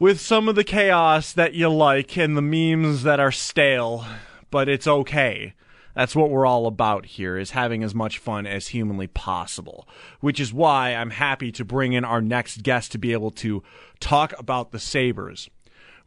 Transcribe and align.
with 0.00 0.18
some 0.18 0.48
of 0.48 0.54
the 0.54 0.64
chaos 0.64 1.30
that 1.34 1.52
you 1.52 1.68
like 1.68 2.16
and 2.16 2.34
the 2.34 2.40
memes 2.40 3.02
that 3.02 3.20
are 3.20 3.30
stale, 3.30 4.06
but 4.50 4.66
it's 4.66 4.86
okay. 4.86 5.52
That's 5.94 6.16
what 6.16 6.30
we're 6.30 6.46
all 6.46 6.66
about 6.66 7.04
here 7.04 7.36
is 7.36 7.50
having 7.50 7.84
as 7.84 7.94
much 7.94 8.18
fun 8.18 8.46
as 8.46 8.68
humanly 8.68 9.08
possible, 9.08 9.86
which 10.20 10.40
is 10.40 10.54
why 10.54 10.94
I'm 10.94 11.10
happy 11.10 11.52
to 11.52 11.66
bring 11.66 11.92
in 11.92 12.06
our 12.06 12.22
next 12.22 12.62
guest 12.62 12.92
to 12.92 12.98
be 12.98 13.12
able 13.12 13.30
to 13.32 13.62
talk 14.00 14.32
about 14.38 14.72
the 14.72 14.78
Sabres. 14.78 15.50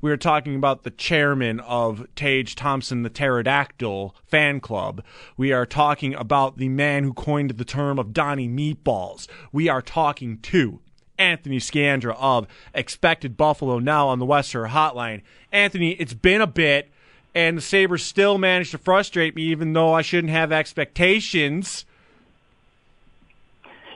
We 0.02 0.10
are 0.10 0.18
talking 0.18 0.56
about 0.56 0.82
the 0.82 0.92
chairman 0.92 1.60
of 1.60 2.08
Tage 2.16 2.56
Thompson, 2.56 3.04
the 3.04 3.12
Pterodactyl 3.12 4.16
fan 4.26 4.60
club. 4.60 5.04
We 5.38 5.54
are 5.54 5.68
talking 5.68 6.16
about 6.16 6.58
the 6.58 6.70
man 6.70 7.04
who 7.04 7.14
coined 7.14 7.52
the 7.52 7.64
term 7.64 8.00
of 8.00 8.12
Donnie 8.12 8.50
Meatballs. 8.50 9.28
We 9.52 9.70
are 9.70 9.84
talking 9.84 10.40
to 10.40 10.82
Anthony 11.18 11.58
Scandra 11.58 12.16
of 12.20 12.48
Expected 12.74 13.38
Buffalo 13.38 13.80
now 13.80 14.08
on 14.08 14.20
the 14.20 14.26
Western 14.26 14.70
Hotline. 14.70 15.22
Anthony, 15.52 15.92
it's 15.92 16.14
been 16.14 16.42
a 16.42 16.48
bit, 16.48 16.90
and 17.36 17.58
the 17.58 17.62
Sabres 17.62 18.04
still 18.04 18.38
managed 18.38 18.72
to 18.72 18.78
frustrate 18.78 19.36
me, 19.36 19.44
even 19.44 19.74
though 19.74 19.94
I 19.94 20.02
shouldn't 20.02 20.32
have 20.32 20.52
expectations. 20.52 21.86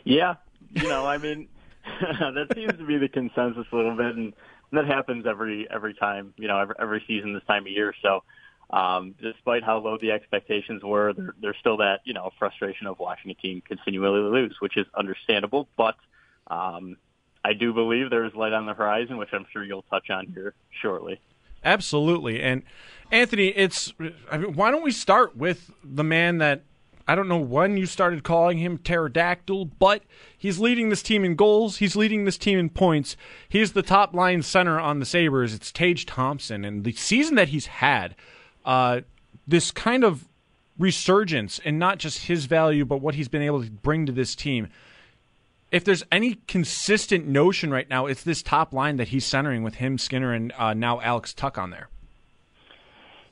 Yeah, 0.04 0.36
you 0.74 0.88
know, 0.88 1.06
I 1.06 1.18
mean, 1.18 1.48
that 2.02 2.48
seems 2.56 2.78
to 2.78 2.86
be 2.86 2.98
the 2.98 3.10
consensus 3.10 3.66
a 3.72 3.76
little 3.76 3.96
bit, 3.96 4.16
and 4.16 4.34
that 4.72 4.86
happens 4.86 5.26
every 5.26 5.70
every 5.70 5.94
time, 5.94 6.34
you 6.38 6.48
know, 6.48 6.60
every, 6.60 6.76
every 6.80 7.04
season 7.08 7.34
this 7.34 7.44
time 7.46 7.64
of 7.64 7.72
year. 7.72 7.94
So, 8.02 8.24
um, 8.70 9.16
despite 9.22 9.64
how 9.64 9.80
low 9.80 9.98
the 9.98 10.12
expectations 10.12 10.84
were, 10.84 11.14
there, 11.14 11.34
there's 11.42 11.58
still 11.60 11.78
that 11.78 12.02
you 12.06 12.14
know 12.14 12.32
frustration 12.38 12.88
of 12.88 13.00
watching 13.00 13.32
a 13.32 13.34
team 13.34 13.62
continually 13.62 14.22
lose, 14.22 14.56
which 14.60 14.78
is 14.78 14.86
understandable. 14.96 15.68
But 15.78 15.96
um, 16.48 16.98
I 17.44 17.54
do 17.54 17.74
believe 17.74 18.10
there 18.10 18.26
is 18.26 18.34
light 18.34 18.54
on 18.54 18.66
the 18.66 18.74
horizon, 18.74 19.18
which 19.18 19.30
I'm 19.34 19.46
sure 19.52 19.64
you'll 19.64 19.84
touch 19.84 20.10
on 20.10 20.28
here 20.28 20.54
shortly. 20.82 21.20
Absolutely, 21.64 22.42
and 22.42 22.64
Anthony, 23.12 23.48
it's 23.48 23.94
I 24.32 24.38
mean, 24.38 24.54
why 24.54 24.72
don't 24.72 24.84
we 24.84 24.92
start 24.92 25.36
with 25.36 25.72
the 25.84 26.04
man 26.04 26.38
that 26.40 26.64
I 27.08 27.16
don't 27.16 27.30
know 27.30 27.38
when 27.40 27.78
you 27.78 27.86
started 27.86 28.24
calling 28.24 28.58
him 28.58 28.78
pterodactyl, 28.78 29.66
but 29.66 30.04
he's 30.38 30.60
leading 30.60 30.90
this 30.90 31.02
team 31.02 31.24
in 31.24 31.36
goals. 31.36 31.78
He's 31.78 31.96
leading 31.96 32.26
this 32.26 32.38
team 32.38 32.60
in 32.60 32.70
points. 32.70 33.16
He's 33.48 33.72
the 33.72 33.82
top 33.82 34.14
line 34.14 34.42
center 34.44 34.78
on 34.78 35.00
the 35.00 35.06
Sabres. 35.06 35.54
It's 35.54 35.72
Tage 35.72 36.06
Thompson. 36.06 36.66
And 36.66 36.84
the 36.84 36.92
season 36.92 37.36
that 37.36 37.50
he's 37.50 37.68
had, 37.68 38.14
uh, 38.66 39.02
this 39.48 39.72
kind 39.72 40.04
of 40.04 40.28
resurgence, 40.78 41.60
and 41.64 41.80
not 41.80 41.98
just 41.98 42.26
his 42.26 42.46
value, 42.46 42.84
but 42.84 42.98
what 42.98 43.16
he's 43.16 43.30
been 43.30 43.42
able 43.42 43.64
to 43.64 43.72
bring 43.72 44.06
to 44.06 44.12
this 44.12 44.36
team. 44.36 44.68
If 45.72 45.84
there's 45.84 46.04
any 46.12 46.36
consistent 46.48 47.28
notion 47.28 47.72
right 47.72 47.90
now, 47.90 48.06
it's 48.06 48.24
this 48.24 48.42
top 48.42 48.74
line 48.74 48.98
that 48.98 49.10
he's 49.10 49.26
centering 49.26 49.64
with 49.64 49.76
him, 49.76 49.98
Skinner, 49.98 50.34
and 50.34 50.54
uh, 50.58 50.74
now 50.74 51.02
Alex 51.02 51.34
Tuch 51.34 51.58
on 51.58 51.72
there. 51.72 51.90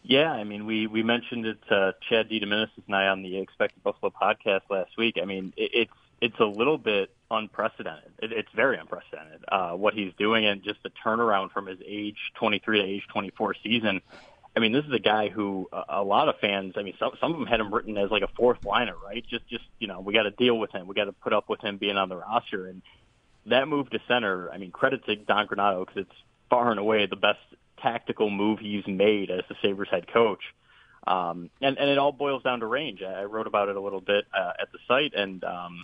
Yeah, 0.03 0.31
I 0.31 0.43
mean, 0.43 0.65
we 0.65 0.85
we 0.85 1.01
mentioned 1.01 1.47
it. 1.47 1.57
Uh, 1.69 1.93
Chad 2.07 2.29
DeDominicis 2.29 2.83
and 2.85 2.95
I 2.95 3.07
on 3.07 3.23
the 3.23 3.37
Expected 3.39 3.81
Buffalo 3.83 4.11
podcast 4.11 4.61
last 4.69 4.97
week. 4.97 5.17
I 5.19 5.25
mean, 5.25 5.51
it, 5.57 5.71
it's 5.73 5.91
it's 6.21 6.39
a 6.39 6.45
little 6.45 6.77
bit 6.77 7.09
unprecedented. 7.31 8.11
It, 8.21 8.31
it's 8.31 8.51
very 8.55 8.77
unprecedented 8.77 9.45
uh, 9.47 9.71
what 9.71 9.95
he's 9.95 10.13
doing, 10.17 10.45
and 10.45 10.61
just 10.61 10.83
the 10.83 10.91
turnaround 11.03 11.51
from 11.51 11.65
his 11.65 11.79
age 11.85 12.17
23 12.35 12.81
to 12.81 12.85
age 12.85 13.07
24 13.11 13.55
season. 13.63 14.01
I 14.55 14.59
mean, 14.61 14.71
this 14.71 14.85
is 14.85 14.93
a 14.93 14.99
guy 14.99 15.29
who 15.29 15.67
uh, 15.73 15.83
a 15.89 16.03
lot 16.03 16.29
of 16.29 16.39
fans. 16.39 16.75
I 16.77 16.83
mean, 16.83 16.93
some 16.97 17.11
some 17.19 17.33
of 17.33 17.39
them 17.39 17.47
had 17.47 17.59
him 17.59 17.73
written 17.73 17.97
as 17.97 18.09
like 18.09 18.23
a 18.23 18.29
fourth 18.35 18.63
liner, 18.63 18.95
right? 19.03 19.23
Just 19.29 19.47
just 19.49 19.65
you 19.79 19.87
know, 19.87 19.99
we 19.99 20.13
got 20.13 20.23
to 20.23 20.31
deal 20.31 20.57
with 20.57 20.71
him. 20.71 20.87
We 20.87 20.95
got 20.95 21.05
to 21.05 21.11
put 21.11 21.33
up 21.33 21.49
with 21.49 21.61
him 21.61 21.77
being 21.77 21.97
on 21.97 22.09
the 22.09 22.15
roster, 22.15 22.67
and 22.67 22.81
that 23.47 23.67
move 23.67 23.89
to 23.89 23.99
center. 24.07 24.49
I 24.51 24.57
mean, 24.57 24.71
credit 24.71 25.05
to 25.05 25.15
Don 25.15 25.47
Granato 25.47 25.85
because 25.85 26.03
it's 26.03 26.17
far 26.49 26.71
and 26.71 26.79
away 26.79 27.05
the 27.05 27.15
best 27.15 27.39
tactical 27.81 28.29
move 28.29 28.59
he's 28.59 28.87
made 28.87 29.29
as 29.29 29.41
the 29.49 29.55
Sabres 29.61 29.89
head 29.91 30.07
coach. 30.07 30.41
Um, 31.05 31.49
and, 31.61 31.77
and 31.77 31.89
it 31.89 31.97
all 31.97 32.11
boils 32.11 32.41
down 32.41 32.61
to 32.61 32.65
range. 32.65 33.03
I 33.03 33.23
wrote 33.23 33.47
about 33.47 33.69
it 33.69 33.75
a 33.75 33.81
little 33.81 34.01
bit 34.01 34.25
uh, 34.33 34.53
at 34.59 34.71
the 34.71 34.79
site, 34.87 35.13
and 35.13 35.43
um, 35.43 35.83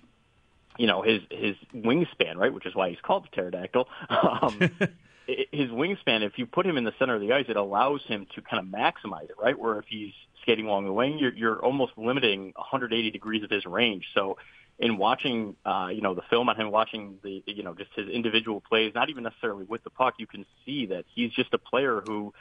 you 0.77 0.87
know 0.87 1.01
his 1.01 1.21
his 1.29 1.55
wingspan, 1.75 2.37
right, 2.37 2.53
which 2.53 2.65
is 2.65 2.73
why 2.73 2.89
he's 2.89 3.01
called 3.01 3.25
the 3.25 3.35
pterodactyl. 3.35 3.87
Um, 4.09 4.71
his 5.27 5.69
wingspan, 5.69 6.23
if 6.23 6.37
you 6.37 6.45
put 6.45 6.65
him 6.65 6.77
in 6.77 6.83
the 6.83 6.93
center 6.99 7.15
of 7.15 7.21
the 7.21 7.33
ice, 7.33 7.45
it 7.47 7.57
allows 7.57 8.01
him 8.03 8.27
to 8.35 8.41
kind 8.41 8.59
of 8.59 8.71
maximize 8.71 9.25
it, 9.25 9.35
right? 9.41 9.57
Where 9.57 9.79
if 9.79 9.85
he's 9.87 10.13
skating 10.41 10.65
along 10.65 10.85
the 10.85 10.93
wing, 10.93 11.19
you're, 11.19 11.33
you're 11.33 11.59
almost 11.59 11.93
limiting 11.97 12.53
180 12.55 13.11
degrees 13.11 13.43
of 13.43 13.49
his 13.49 13.65
range. 13.65 14.07
So 14.13 14.37
in 14.79 14.97
watching, 14.97 15.55
uh, 15.65 15.89
you 15.93 16.01
know, 16.01 16.15
the 16.15 16.23
film 16.23 16.49
on 16.49 16.59
him, 16.59 16.71
watching 16.71 17.19
the, 17.23 17.43
you 17.45 17.63
know, 17.63 17.73
just 17.73 17.91
his 17.95 18.09
individual 18.09 18.61
plays, 18.61 18.93
not 18.95 19.09
even 19.09 19.23
necessarily 19.23 19.65
with 19.65 19.83
the 19.83 19.91
puck, 19.91 20.15
you 20.17 20.27
can 20.27 20.45
see 20.65 20.87
that 20.87 21.05
he's 21.13 21.31
just 21.31 21.53
a 21.53 21.59
player 21.59 22.01
who, 22.05 22.33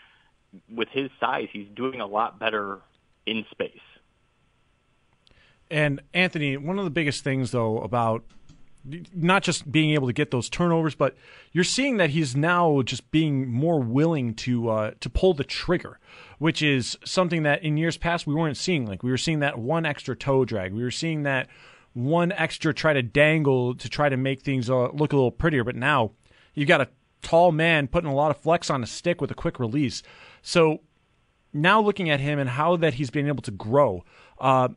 with 0.75 0.89
his 0.89 1.11
size, 1.21 1.49
he's 1.53 1.69
doing 1.75 2.01
a 2.01 2.07
lot 2.07 2.39
better 2.39 2.79
in 3.27 3.45
space. 3.51 3.81
And 5.71 6.01
Anthony, 6.13 6.57
one 6.57 6.79
of 6.79 6.85
the 6.85 6.91
biggest 6.91 7.23
things 7.23 7.53
though 7.53 7.79
about 7.79 8.25
not 8.85 9.43
just 9.43 9.71
being 9.71 9.91
able 9.91 10.07
to 10.07 10.13
get 10.13 10.31
those 10.31 10.49
turnovers, 10.49 10.95
but 10.95 11.17
you're 11.53 11.65
seeing 11.65 11.99
that 11.99 12.11
he's 12.11 12.35
now 12.35 12.83
just 12.83 13.11
being 13.11 13.51
more 13.51 13.81
willing 13.81 14.35
to 14.35 14.71
uh, 14.71 14.91
to 15.01 15.11
pull 15.11 15.35
the 15.35 15.45
trigger, 15.45 15.99
which 16.39 16.63
is 16.63 16.97
something 17.05 17.43
that 17.43 17.63
in 17.63 17.77
years 17.77 17.97
past 17.97 18.27
we 18.27 18.35
weren't 18.35 18.57
seeing. 18.57 18.87
Like 18.87 19.03
we 19.03 19.11
were 19.11 19.19
seeing 19.19 19.41
that 19.41 19.59
one 19.59 19.85
extra 19.85 20.17
toe 20.17 20.45
drag, 20.45 20.73
we 20.73 20.83
were 20.83 20.91
seeing 20.91 21.25
that 21.25 21.49
one 21.93 22.33
extra 22.33 22.73
try 22.73 22.93
to 22.93 23.03
dangle 23.03 23.75
to 23.75 23.89
try 23.89 24.09
to 24.09 24.17
make 24.17 24.43
things 24.43 24.71
uh, 24.71 24.89
look 24.93 25.13
a 25.13 25.17
little 25.17 25.31
prettier. 25.31 25.65
But 25.65 25.77
now 25.77 26.13
you've 26.55 26.69
got 26.69 26.81
a 26.81 26.89
tall 27.23 27.53
man 27.53 27.87
putting 27.87 28.11
a 28.11 28.15
lot 28.15 28.31
of 28.31 28.39
flex 28.39 28.71
on 28.71 28.83
a 28.83 28.87
stick 28.87 29.21
with 29.21 29.31
a 29.31 29.35
quick 29.35 29.59
release. 29.59 30.03
So 30.43 30.81
now 31.53 31.81
looking 31.81 32.09
at 32.09 32.21
him 32.21 32.39
and 32.39 32.49
how 32.49 32.77
that 32.77 32.95
he's 32.95 33.11
been 33.11 33.29
able 33.29 33.43
to 33.43 33.51
grow, 33.51 34.05
uh, 34.39 34.69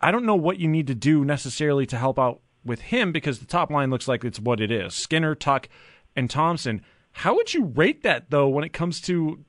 I 0.00 0.10
don't 0.10 0.24
know 0.24 0.36
what 0.36 0.58
you 0.58 0.68
need 0.68 0.86
to 0.88 0.94
do 0.94 1.24
necessarily 1.24 1.86
to 1.86 1.96
help 1.96 2.18
out 2.18 2.40
with 2.64 2.80
him 2.80 3.12
because 3.12 3.38
the 3.38 3.46
top 3.46 3.70
line 3.70 3.90
looks 3.90 4.08
like 4.08 4.24
it's 4.24 4.40
what 4.40 4.60
it 4.60 4.70
is: 4.70 4.94
Skinner, 4.94 5.34
Tuch, 5.34 5.68
and 6.16 6.28
Thompson. 6.28 6.82
How 7.12 7.34
would 7.34 7.54
you 7.54 7.64
rate 7.64 8.02
that 8.02 8.30
though 8.30 8.48
when 8.48 8.64
it 8.64 8.72
comes 8.72 9.00
to 9.02 9.44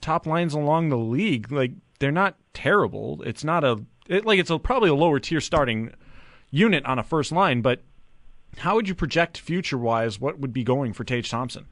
top 0.00 0.26
lines 0.26 0.54
along 0.54 0.88
the 0.88 0.98
league? 0.98 1.50
Like 1.52 1.72
they're 1.98 2.12
not 2.12 2.36
terrible. 2.54 3.22
It's 3.22 3.44
not 3.44 3.64
a 3.64 3.84
it, 4.08 4.24
like 4.24 4.38
it's 4.38 4.50
a, 4.50 4.58
probably 4.58 4.90
a 4.90 4.94
lower 4.94 5.18
tier 5.18 5.40
starting 5.40 5.92
unit 6.50 6.84
on 6.86 6.98
a 6.98 7.02
first 7.02 7.32
line, 7.32 7.60
but 7.60 7.82
how 8.58 8.74
would 8.76 8.88
you 8.88 8.94
project 8.94 9.38
future 9.38 9.78
wise 9.78 10.20
what 10.20 10.38
would 10.38 10.52
be 10.52 10.64
going 10.64 10.92
for 10.92 11.04
Tage 11.04 11.30
Thompson? 11.30 11.66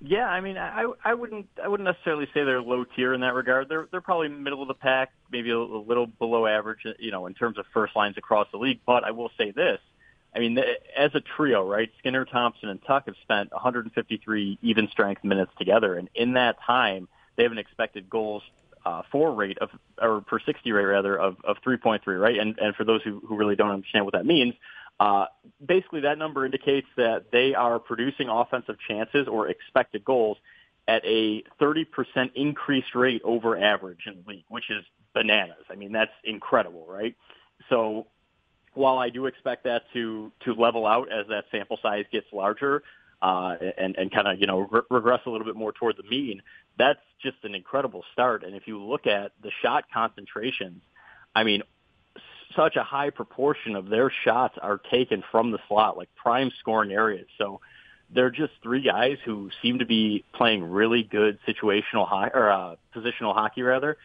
Yeah, 0.00 0.26
I 0.26 0.40
mean, 0.40 0.58
I 0.58 0.84
I 1.04 1.14
wouldn't 1.14 1.48
I 1.62 1.68
wouldn't 1.68 1.86
necessarily 1.86 2.26
say 2.34 2.44
they're 2.44 2.60
low 2.60 2.84
tier 2.84 3.14
in 3.14 3.22
that 3.22 3.34
regard. 3.34 3.68
They're 3.68 3.88
they're 3.90 4.02
probably 4.02 4.28
middle 4.28 4.60
of 4.60 4.68
the 4.68 4.74
pack, 4.74 5.10
maybe 5.32 5.50
a, 5.50 5.56
a 5.56 5.80
little 5.80 6.06
below 6.06 6.46
average, 6.46 6.80
you 6.98 7.10
know, 7.10 7.26
in 7.26 7.34
terms 7.34 7.56
of 7.56 7.64
first 7.72 7.96
lines 7.96 8.16
across 8.18 8.46
the 8.52 8.58
league. 8.58 8.80
But 8.84 9.04
I 9.04 9.12
will 9.12 9.30
say 9.38 9.52
this: 9.52 9.80
I 10.34 10.40
mean, 10.40 10.58
as 10.96 11.14
a 11.14 11.20
trio, 11.20 11.66
right? 11.66 11.90
Skinner, 11.98 12.26
Thompson, 12.26 12.68
and 12.68 12.80
Tuch 12.84 13.04
have 13.06 13.16
spent 13.22 13.52
153 13.52 14.58
even 14.60 14.88
strength 14.88 15.24
minutes 15.24 15.52
together, 15.58 15.94
and 15.94 16.10
in 16.14 16.34
that 16.34 16.56
time, 16.66 17.08
they 17.36 17.44
have 17.44 17.52
an 17.52 17.58
expected 17.58 18.10
goals 18.10 18.42
uh, 18.86 19.02
for 19.10 19.34
rate 19.34 19.58
of, 19.58 19.70
or 20.00 20.20
per 20.20 20.38
60 20.38 20.70
rate 20.72 20.84
rather, 20.84 21.18
of, 21.18 21.36
of 21.42 21.56
3.3, 21.66 22.00
right? 22.20 22.38
And, 22.38 22.56
and 22.58 22.74
for 22.76 22.84
those 22.84 23.02
who, 23.02 23.20
who 23.26 23.36
really 23.36 23.56
don't 23.56 23.72
understand 23.72 24.04
what 24.04 24.14
that 24.14 24.24
means, 24.24 24.54
uh, 24.98 25.26
basically 25.64 26.00
that 26.00 26.18
number 26.18 26.44
indicates 26.44 26.86
that 26.96 27.26
they 27.30 27.54
are 27.54 27.78
producing 27.78 28.28
offensive 28.28 28.76
chances 28.88 29.28
or 29.28 29.48
expected 29.48 30.04
goals 30.04 30.38
at 30.88 31.04
a 31.04 31.42
30% 31.60 31.86
increased 32.34 32.94
rate 32.94 33.20
over 33.24 33.58
average 33.58 34.00
in 34.06 34.22
the 34.22 34.30
league, 34.30 34.44
which 34.48 34.70
is 34.70 34.84
bananas. 35.14 35.64
I 35.70 35.74
mean, 35.74 35.92
that's 35.92 36.12
incredible, 36.24 36.86
right? 36.88 37.14
So 37.68 38.06
while 38.74 38.98
I 38.98 39.10
do 39.10 39.26
expect 39.26 39.64
that 39.64 39.82
to, 39.94 40.32
to 40.44 40.54
level 40.54 40.86
out 40.86 41.10
as 41.10 41.26
that 41.28 41.44
sample 41.50 41.78
size 41.82 42.04
gets 42.12 42.26
larger, 42.32 42.82
uh, 43.22 43.56
and, 43.78 43.96
and 43.96 44.12
kind 44.12 44.28
of, 44.28 44.38
you 44.38 44.46
know, 44.46 44.60
re- 44.70 44.82
regress 44.90 45.20
a 45.26 45.30
little 45.30 45.46
bit 45.46 45.56
more 45.56 45.72
toward 45.72 45.96
the 45.96 46.02
mean, 46.02 46.42
that's 46.78 47.00
just 47.22 47.36
an 47.44 47.54
incredible 47.54 48.04
start. 48.12 48.44
And 48.44 48.54
if 48.54 48.66
you 48.66 48.82
look 48.82 49.06
at 49.06 49.32
the 49.42 49.50
shot 49.62 49.84
concentrations, 49.92 50.82
I 51.34 51.44
mean, 51.44 51.62
such 52.56 52.76
a 52.76 52.82
high 52.82 53.10
proportion 53.10 53.76
of 53.76 53.88
their 53.88 54.10
shots 54.24 54.56
are 54.60 54.78
taken 54.90 55.22
from 55.30 55.52
the 55.52 55.58
slot, 55.68 55.96
like 55.96 56.08
prime 56.16 56.50
scoring 56.58 56.92
areas. 56.92 57.26
So 57.38 57.60
they're 58.10 58.30
just 58.30 58.52
three 58.62 58.82
guys 58.82 59.18
who 59.24 59.50
seem 59.62 59.80
to 59.80 59.86
be 59.86 60.24
playing 60.34 60.64
really 60.64 61.02
good 61.02 61.38
situational 61.46 62.08
high 62.08 62.30
or 62.32 62.50
uh, 62.50 62.76
positional 62.94 63.34
hockey 63.34 63.62
rather, 63.62 63.96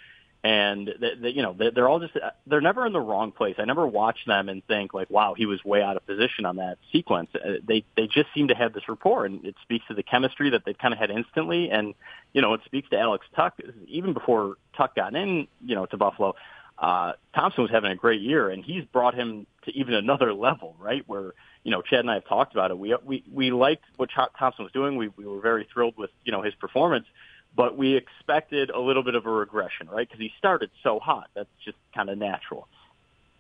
and 0.44 0.90
they, 1.00 1.12
they, 1.22 1.30
you 1.30 1.44
know 1.44 1.56
they're 1.58 1.88
all 1.88 2.00
just 2.00 2.18
they're 2.48 2.62
never 2.62 2.86
in 2.88 2.94
the 2.94 3.00
wrong 3.00 3.32
place. 3.32 3.56
I 3.60 3.66
never 3.66 3.86
watch 3.86 4.18
them 4.26 4.50
and 4.50 4.66
think 4.66 4.94
like, 4.94 5.10
wow, 5.12 5.36
he 5.36 5.46
was 5.46 5.64
way 5.64 5.84
out 5.84 5.98
of 5.98 6.06
position 6.08 6.46
on 6.46 6.56
that 6.56 6.80
sequence. 6.92 7.30
Uh, 7.36 7.54
they 7.64 7.84
they 7.96 8.08
just 8.08 8.28
seem 8.34 8.48
to 8.48 8.56
have 8.56 8.74
this 8.74 8.90
rapport, 8.90 9.26
and 9.26 9.46
it 9.46 9.56
speaks 9.62 9.86
to 9.88 9.94
the 9.94 10.04
chemistry 10.04 10.50
that 10.50 10.64
they've 10.66 10.78
kind 10.78 10.94
of 10.94 11.00
had 11.00 11.12
instantly, 11.12 11.70
and 11.70 11.94
you 12.34 12.42
know 12.42 12.56
it 12.56 12.62
speaks 12.66 12.90
to 12.90 12.98
Alex 12.98 13.26
Tuch 13.36 13.54
even 13.88 14.14
before 14.14 14.56
Tuch 14.76 14.96
got 14.96 15.16
in, 15.16 15.48
you 15.64 15.76
know, 15.76 15.86
to 15.86 15.98
Buffalo. 15.98 16.36
Uh, 16.82 17.14
Thompson 17.36 17.62
was 17.62 17.72
having 17.72 17.92
a 17.92 17.96
great 17.96 18.22
year, 18.22 18.50
and 18.50 18.66
he's 18.66 18.84
brought 18.86 19.14
him 19.14 19.46
to 19.66 19.72
even 19.72 19.94
another 19.94 20.34
level, 20.34 20.76
right? 20.80 21.04
Where 21.06 21.34
you 21.64 21.70
know, 21.70 21.84
Chad 21.84 22.00
and 22.00 22.10
I 22.10 22.16
have 22.16 22.26
talked 22.26 22.54
about 22.54 22.72
it. 22.72 22.78
We 22.78 22.96
we 23.06 23.24
we 23.32 23.52
liked 23.52 23.84
what 23.98 24.10
Thompson 24.12 24.64
was 24.64 24.72
doing. 24.74 24.98
We 24.98 25.10
we 25.16 25.26
were 25.26 25.40
very 25.40 25.68
thrilled 25.72 25.96
with 25.96 26.10
you 26.26 26.32
know 26.32 26.42
his 26.42 26.56
performance, 26.56 27.06
but 27.56 27.78
we 27.78 27.96
expected 27.96 28.72
a 28.72 28.80
little 28.80 29.04
bit 29.04 29.14
of 29.14 29.28
a 29.28 29.30
regression, 29.32 29.88
right? 29.90 30.08
Because 30.08 30.20
he 30.20 30.32
started 30.40 30.72
so 30.82 31.00
hot. 31.00 31.30
That's 31.36 31.50
just 31.64 31.78
kind 31.94 32.10
of 32.10 32.18
natural. 32.18 32.68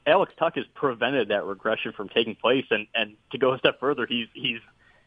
Alex 0.05 0.33
Tuch 0.37 0.55
has 0.55 0.65
prevented 0.75 1.29
that 1.29 1.45
regression 1.45 1.94
from 1.94 2.09
taking 2.09 2.35
place, 2.35 2.65
and 2.69 2.85
and 2.94 3.15
to 3.31 3.39
go 3.39 3.53
a 3.53 3.57
step 3.57 3.79
further, 3.79 4.05
he's 4.05 4.27
he's 4.33 4.59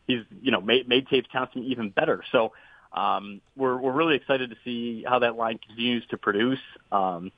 he's 0.08 0.22
you 0.42 0.50
know 0.50 0.60
made 0.60 0.88
made 0.88 1.06
Tage 1.06 1.26
Thompson 1.32 1.62
even 1.62 1.90
better. 1.90 2.24
So 2.32 2.52
um, 2.92 3.40
we're 3.56 3.76
we're 3.76 3.92
really 3.92 4.16
excited 4.16 4.50
to 4.50 4.56
see 4.64 5.04
how 5.08 5.20
that 5.20 5.36
line 5.36 5.58
continues 5.64 6.04
to 6.10 6.16
produce. 6.16 6.60
Um, 6.90 7.30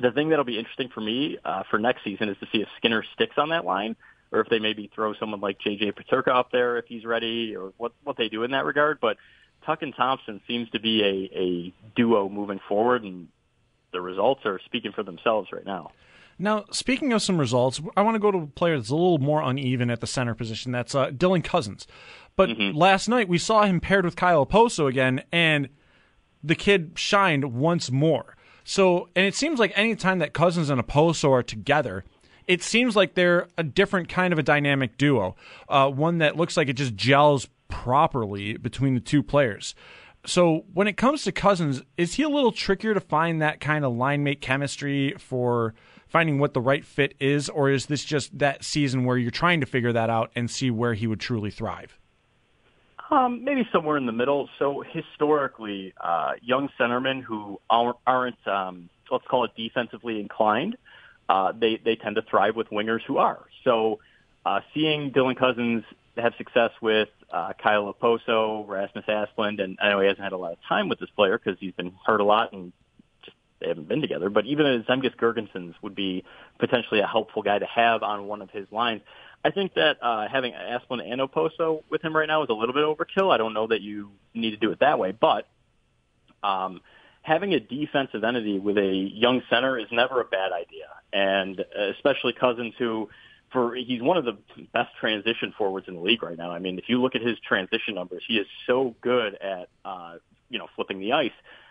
the 0.00 0.10
thing 0.10 0.28
that'll 0.28 0.44
be 0.44 0.58
interesting 0.58 0.88
for 0.88 1.00
me 1.00 1.38
uh, 1.44 1.62
for 1.70 1.78
next 1.78 2.04
season 2.04 2.28
is 2.28 2.36
to 2.38 2.46
see 2.52 2.58
if 2.58 2.68
Skinner 2.76 3.04
sticks 3.14 3.36
on 3.38 3.50
that 3.50 3.64
line, 3.64 3.96
or 4.32 4.40
if 4.40 4.48
they 4.48 4.58
maybe 4.58 4.90
throw 4.94 5.14
someone 5.14 5.40
like 5.40 5.58
JJ 5.60 5.94
Peterka 5.94 6.28
up 6.28 6.50
there 6.50 6.78
if 6.78 6.86
he's 6.86 7.04
ready, 7.04 7.56
or 7.56 7.72
what 7.76 7.92
what 8.04 8.16
they 8.16 8.28
do 8.28 8.42
in 8.42 8.52
that 8.52 8.64
regard. 8.64 8.98
But 9.00 9.16
Tuch 9.64 9.82
and 9.82 9.94
Thompson 9.94 10.40
seems 10.46 10.70
to 10.70 10.80
be 10.80 11.02
a, 11.02 11.38
a 11.38 11.74
duo 11.94 12.28
moving 12.28 12.60
forward, 12.68 13.02
and 13.02 13.28
the 13.92 14.00
results 14.00 14.42
are 14.44 14.60
speaking 14.64 14.92
for 14.92 15.02
themselves 15.02 15.50
right 15.52 15.64
now. 15.64 15.90
Now, 16.38 16.64
speaking 16.70 17.12
of 17.12 17.22
some 17.22 17.38
results, 17.38 17.80
I 17.96 18.02
want 18.02 18.14
to 18.14 18.18
go 18.18 18.30
to 18.30 18.38
a 18.38 18.46
player 18.46 18.76
that's 18.76 18.90
a 18.90 18.94
little 18.94 19.18
more 19.18 19.42
uneven 19.42 19.90
at 19.90 20.00
the 20.00 20.06
center 20.06 20.34
position. 20.34 20.70
That's 20.70 20.94
uh, 20.94 21.06
Dylan 21.08 21.42
Cozens. 21.42 21.86
But 22.36 22.50
mm-hmm. 22.50 22.76
last 22.76 23.08
night 23.08 23.28
we 23.28 23.38
saw 23.38 23.64
him 23.64 23.80
paired 23.80 24.04
with 24.04 24.16
Kyle 24.16 24.44
Okposo 24.44 24.86
again, 24.86 25.22
and 25.32 25.70
the 26.44 26.54
kid 26.54 26.92
shined 26.96 27.54
once 27.54 27.90
more. 27.90 28.35
So, 28.68 29.08
and 29.14 29.24
it 29.24 29.36
seems 29.36 29.60
like 29.60 29.72
anytime 29.76 30.18
that 30.18 30.32
Cozens 30.32 30.70
and 30.70 30.84
Okposo 30.84 31.30
are 31.30 31.42
together, 31.44 32.04
it 32.48 32.64
seems 32.64 32.96
like 32.96 33.14
they're 33.14 33.46
a 33.56 33.62
different 33.62 34.08
kind 34.08 34.32
of 34.32 34.40
a 34.40 34.42
dynamic 34.42 34.98
duo. 34.98 35.36
Uh, 35.68 35.88
one 35.88 36.18
that 36.18 36.36
looks 36.36 36.56
like 36.56 36.68
it 36.68 36.72
just 36.72 36.96
gels 36.96 37.48
properly 37.68 38.56
between 38.56 38.94
the 38.94 39.00
two 39.00 39.22
players. 39.22 39.76
So 40.26 40.64
when 40.74 40.88
it 40.88 40.96
comes 40.96 41.22
to 41.22 41.32
Cozens, 41.32 41.82
is 41.96 42.14
he 42.14 42.24
a 42.24 42.28
little 42.28 42.50
trickier 42.50 42.92
to 42.92 43.00
find 43.00 43.40
that 43.40 43.60
kind 43.60 43.84
of 43.84 43.94
line 43.94 44.24
mate 44.24 44.40
chemistry 44.40 45.14
for 45.16 45.72
finding 46.08 46.40
what 46.40 46.52
the 46.52 46.60
right 46.60 46.84
fit 46.84 47.14
is, 47.20 47.48
or 47.48 47.70
is 47.70 47.86
this 47.86 48.04
just 48.04 48.36
that 48.36 48.64
season 48.64 49.04
where 49.04 49.16
you're 49.16 49.30
trying 49.30 49.60
to 49.60 49.66
figure 49.66 49.92
that 49.92 50.10
out 50.10 50.32
and 50.34 50.50
see 50.50 50.72
where 50.72 50.94
he 50.94 51.06
would 51.06 51.20
truly 51.20 51.52
thrive? 51.52 52.00
Um, 53.10 53.44
maybe 53.44 53.68
somewhere 53.72 53.96
in 53.96 54.06
the 54.06 54.12
middle. 54.12 54.48
So 54.58 54.82
historically, 54.82 55.94
uh, 56.00 56.32
young 56.42 56.68
centermen 56.78 57.22
who 57.22 57.60
aren't, 57.70 57.96
aren't 58.06 58.48
um, 58.48 58.88
let's 59.10 59.24
call 59.26 59.44
it 59.44 59.52
defensively 59.56 60.20
inclined, 60.20 60.76
uh, 61.28 61.52
they 61.52 61.80
they 61.84 61.96
tend 61.96 62.16
to 62.16 62.22
thrive 62.22 62.56
with 62.56 62.68
wingers 62.70 63.02
who 63.06 63.18
are. 63.18 63.44
So 63.64 64.00
uh, 64.44 64.60
seeing 64.74 65.12
Dylan 65.12 65.36
Cozens 65.36 65.84
have 66.16 66.34
success 66.36 66.70
with 66.80 67.08
uh, 67.30 67.52
Kyle 67.62 67.92
Okposo, 67.92 68.66
Rasmus 68.66 69.04
Asplund, 69.06 69.62
and 69.62 69.78
I 69.80 69.90
know 69.90 70.00
he 70.00 70.06
hasn't 70.06 70.22
had 70.22 70.32
a 70.32 70.36
lot 70.36 70.52
of 70.52 70.58
time 70.68 70.88
with 70.88 70.98
this 70.98 71.10
player 71.10 71.38
because 71.38 71.58
he's 71.60 71.74
been 71.74 71.92
hurt 72.04 72.20
a 72.20 72.24
lot 72.24 72.52
and 72.52 72.72
they 73.66 73.70
haven't 73.70 73.88
been 73.88 74.00
together. 74.00 74.30
But 74.30 74.46
even 74.46 74.64
a 74.64 74.80
Zemgus 74.84 75.16
Girgensons 75.16 75.74
would 75.82 75.94
be 75.94 76.24
potentially 76.58 77.00
a 77.00 77.06
helpful 77.06 77.42
guy 77.42 77.58
to 77.58 77.66
have 77.66 78.02
on 78.02 78.26
one 78.26 78.42
of 78.42 78.50
his 78.50 78.66
lines. 78.70 79.02
I 79.44 79.50
think 79.50 79.74
that 79.74 79.98
uh, 80.00 80.28
having 80.28 80.52
Asplund 80.52 81.02
and 81.04 81.20
Okposo 81.20 81.82
with 81.90 82.02
him 82.02 82.16
right 82.16 82.26
now 82.26 82.42
is 82.42 82.48
a 82.48 82.52
little 82.52 82.74
bit 82.74 82.84
overkill. 82.84 83.32
I 83.32 83.36
don't 83.36 83.54
know 83.54 83.66
that 83.66 83.80
you 83.80 84.10
need 84.34 84.50
to 84.50 84.56
do 84.56 84.70
it 84.70 84.80
that 84.80 84.98
way, 84.98 85.12
but 85.12 85.46
um, 86.42 86.80
having 87.22 87.54
a 87.54 87.60
defensive 87.60 88.24
entity 88.24 88.58
with 88.58 88.78
a 88.78 89.10
young 89.12 89.42
center 89.50 89.78
is 89.78 89.86
never 89.90 90.20
a 90.20 90.24
bad 90.24 90.52
idea, 90.52 90.86
and 91.12 91.64
especially 91.94 92.32
Cozens, 92.32 92.74
who 92.78 93.08
for 93.52 93.74
he's 93.74 94.02
one 94.02 94.16
of 94.16 94.24
the 94.24 94.36
best 94.72 94.90
transition 95.00 95.54
forwards 95.56 95.86
in 95.88 95.94
the 95.94 96.00
league 96.00 96.22
right 96.22 96.36
now. 96.36 96.50
I 96.50 96.58
mean, 96.58 96.78
if 96.78 96.88
you 96.88 97.00
look 97.00 97.14
at 97.14 97.22
his 97.22 97.38
transition 97.46 97.94
numbers, 97.94 98.22
he 98.26 98.34
is 98.34 98.46
so 98.66 98.94
good 99.00 99.34
at 99.34 99.68
uh, 99.84 100.16
you 100.48 100.58
know 100.58 100.66
flipping 100.74 101.00
the 101.00 101.12
ice. 101.12 101.30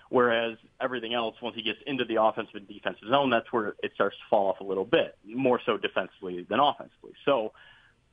Whereas 0.09 0.57
everything 0.79 1.13
else, 1.13 1.35
once 1.41 1.55
he 1.55 1.63
gets 1.63 1.79
into 1.87 2.05
the 2.05 2.21
offensive 2.21 2.55
and 2.55 2.67
defensive 2.67 3.07
zone, 3.09 3.29
that's 3.29 3.51
where 3.51 3.75
it 3.81 3.91
starts 3.95 4.15
to 4.17 4.23
fall 4.29 4.49
off 4.49 4.59
a 4.59 4.63
little 4.63 4.85
bit, 4.85 5.17
more 5.25 5.59
so 5.65 5.77
defensively 5.77 6.45
than 6.47 6.59
offensively. 6.59 7.13
So 7.25 7.53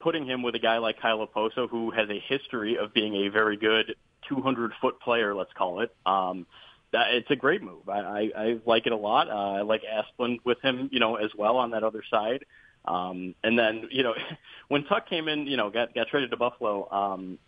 putting 0.01 0.27
him 0.27 0.43
with 0.43 0.55
a 0.55 0.59
guy 0.59 0.79
like 0.79 1.01
Kyle 1.01 1.27
Okposo, 1.27 1.69
who 1.69 1.91
has 1.91 2.09
a 2.09 2.19
history 2.19 2.79
of 2.79 2.95
being 2.95 3.27
a 3.27 3.29
very 3.29 3.57
good 3.57 3.95
200-foot 4.31 5.01
player, 5.01 5.35
let's 5.35 5.53
call 5.53 5.81
it, 5.81 5.95
um, 6.07 6.47
that, 6.93 7.13
it's 7.13 7.31
a 7.31 7.37
great 7.37 7.63
move. 7.63 7.89
I, 7.89 7.99
I, 7.99 8.31
I 8.37 8.61
like 8.67 8.87
it 8.87 8.93
a 8.93 8.97
lot. 8.97 9.29
Uh, 9.29 9.53
I 9.53 9.63
like 9.63 9.83
Asplund 9.83 10.41
with 10.45 10.61
him, 10.63 10.89
you 10.93 11.01
know, 11.01 11.17
as 11.17 11.31
well 11.37 11.57
on 11.57 11.71
that 11.71 11.85
other 11.85 12.03
side. 12.11 12.45
Um, 12.85 13.35
and 13.45 13.59
then, 13.59 13.89
you 13.91 14.03
know, 14.03 14.15
when 14.69 14.85
Tuch 14.85 15.09
came 15.09 15.29
in, 15.29 15.47
you 15.47 15.57
know, 15.59 15.71
got, 15.71 15.95
got 15.95 16.09
traded 16.09 16.31
to 16.31 16.37
Buffalo, 16.37 16.91
um, 16.91 17.39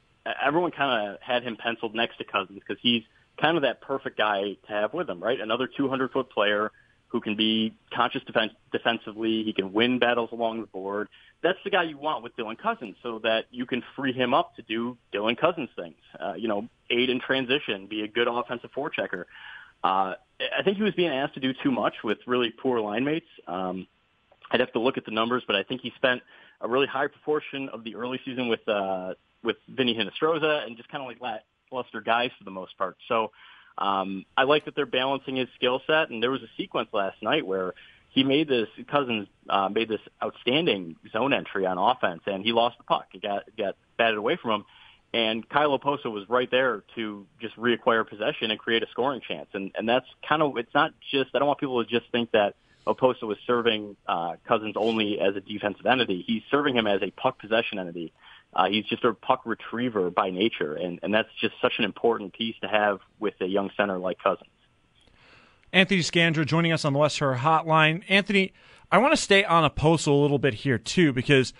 everyone 0.43 0.70
kind 0.70 1.08
of 1.08 1.20
had 1.20 1.43
him 1.43 1.56
penciled 1.56 1.94
next 1.94 2.19
to 2.19 2.25
Cozens 2.25 2.58
because 2.58 2.76
he's– 2.82 3.05
kind 3.40 3.56
of 3.56 3.62
that 3.62 3.81
perfect 3.81 4.16
guy 4.16 4.56
to 4.66 4.69
have 4.69 4.94
with 4.94 5.08
him, 5.08 5.22
right? 5.22 5.40
Another 5.40 5.69
200 5.76 6.12
foot 6.12 6.31
player 6.31 6.70
who 7.08 7.20
can 7.20 7.36
be 7.36 7.72
conscious 7.92 8.22
defense, 8.25 8.52
defensively. 8.72 9.44
He 9.44 9.52
can 9.52 9.72
win 9.72 10.00
battles 10.00 10.31
along 10.32 10.60
the 10.60 10.66
board. 10.66 11.08
That's 11.42 11.58
the 11.62 11.70
guy 11.70 11.84
you 11.84 11.96
want 11.96 12.25
with 12.25 12.36
Dylan 12.36 12.58
Cozens 12.58 12.96
so 13.02 13.20
that 13.22 13.44
you 13.50 13.66
can 13.66 13.84
free 13.94 14.12
him 14.12 14.34
up 14.34 14.56
to 14.56 14.62
do 14.62 14.96
Dylan 15.12 15.38
Cozens 15.38 15.69
things. 15.76 15.94
Uh, 16.19 16.34
you 16.34 16.48
know, 16.48 16.69
aid 16.90 17.10
in 17.10 17.20
transition, 17.20 17.86
be 17.86 18.02
a 18.02 18.08
good 18.08 18.26
offensive 18.26 18.70
forechecker. 18.76 19.26
Uh, 19.84 20.14
I 20.58 20.62
think 20.64 20.78
he 20.78 20.82
was 20.82 20.94
being 20.94 21.10
asked 21.10 21.34
to 21.34 21.40
do 21.40 21.52
too 21.62 21.70
much 21.70 21.94
with 22.02 22.19
really 22.26 22.50
poor 22.50 22.81
line 22.81 23.04
mates. 23.04 23.28
Um, 23.46 23.86
I'd 24.50 24.60
have 24.60 24.72
to 24.72 24.81
look 24.81 24.96
at 24.96 25.04
the 25.04 25.12
numbers, 25.12 25.44
but 25.46 25.54
I 25.54 25.62
think 25.62 25.82
he 25.82 25.92
spent 25.96 26.22
a 26.60 26.69
really 26.69 26.86
high 26.86 27.06
proportion 27.06 27.69
of 27.69 27.84
the 27.84 27.94
early 27.94 28.19
season 28.25 28.48
with 28.48 28.66
uh, 28.69 29.14
with 29.44 29.56
Vinny 29.69 29.94
Hinostroza 29.94 30.66
and 30.66 30.76
just 30.76 30.88
kind 30.88 31.02
of 31.02 31.06
like 31.06 31.19
let 31.20 31.44
luster 31.75 32.00
guys 32.00 32.31
for 32.38 32.44
the 32.44 32.50
most 32.50 32.76
part. 32.79 32.97
So 33.09 33.32
um, 33.76 34.25
I 34.37 34.44
like 34.44 34.65
that 34.67 34.75
they're 34.75 34.87
balancing 34.87 35.37
his 35.37 35.49
skill 35.56 35.81
set. 35.87 36.11
And 36.11 36.23
there 36.23 36.31
was 36.31 36.43
a 36.43 36.50
sequence 36.56 36.88
last 36.93 37.23
night 37.23 37.47
where 37.47 37.75
he 38.11 38.23
made 38.23 38.49
this 38.49 38.69
Cozens 38.88 39.26
uh, 39.49 39.69
made 39.69 39.88
this 39.88 40.00
outstanding 40.23 40.97
zone 41.12 41.32
entry 41.32 41.67
on 41.67 41.79
offense, 41.79 42.23
and 42.26 42.44
he 42.44 42.53
lost 42.53 42.79
the 42.79 42.85
puck. 42.85 43.06
It 43.12 43.23
got 43.23 43.43
got 43.59 43.76
batted 43.99 44.19
away 44.19 44.37
from 44.41 44.50
him. 44.53 44.65
And 45.12 45.49
Kyle 45.49 45.79
Okposo 45.79 46.06
was 46.06 46.29
right 46.29 46.50
there 46.50 46.82
to 46.97 47.25
just 47.41 47.56
reacquire 47.56 48.09
possession 48.09 48.50
and 48.50 48.59
create 48.59 48.82
a 48.82 48.87
scoring 48.91 49.20
chance. 49.27 49.49
And 49.53 49.73
and 49.77 49.88
that's 49.88 50.06
kind 50.29 50.43
of 50.43 50.56
it's 50.56 50.75
not 50.75 50.93
just 51.11 51.31
I 51.35 51.38
don't 51.41 51.49
want 51.49 51.59
people 51.59 51.85
to 51.85 51.91
just 51.91 52.11
think 52.12 52.31
that 52.32 52.55
Okposo 52.87 53.23
was 53.25 53.38
serving 53.47 53.97
uh, 54.06 54.37
Cozens 54.47 54.75
only 54.77 55.19
as 55.20 55.35
a 55.37 55.41
defensive 55.41 55.87
entity. 55.87 56.23
He's 56.27 56.43
serving 56.50 56.77
him 56.77 56.87
as 56.87 57.03
a 57.03 57.11
puck 57.11 57.38
possession 57.38 57.79
entity. 57.79 58.12
Uh, 58.55 58.69
he's 58.69 58.85
just 58.85 59.05
a 59.05 59.12
puck 59.15 59.43
retriever 59.45 60.11
by 60.11 60.31
nature, 60.31 60.75
and, 60.75 61.01
and 61.03 61.12
that's 61.12 61.29
just 61.41 61.55
such 61.61 61.75
an 61.79 61.85
important 61.85 62.33
piece 62.33 62.55
to 62.61 62.69
have 62.69 63.01
with 63.19 63.35
a 63.41 63.46
young 63.46 63.70
center 63.77 63.99
like 63.99 64.19
Cozens. 64.23 64.49
Anthony 65.73 66.01
Scandra 66.01 66.46
joining 66.46 66.70
us 66.70 66.84
on 66.84 66.93
the 66.93 67.01
West 67.01 67.19
Her 67.19 67.34
Hotline. 67.34 68.05
Anthony, 68.08 68.53
I 68.93 68.99
want 68.99 69.13
to 69.13 69.17
stay 69.20 69.43
on 69.44 69.69
Okposo 69.69 70.08
a 70.08 70.13
little 70.13 70.39
bit 70.39 70.55
here 70.55 70.79
too, 70.79 71.13
because 71.13 71.53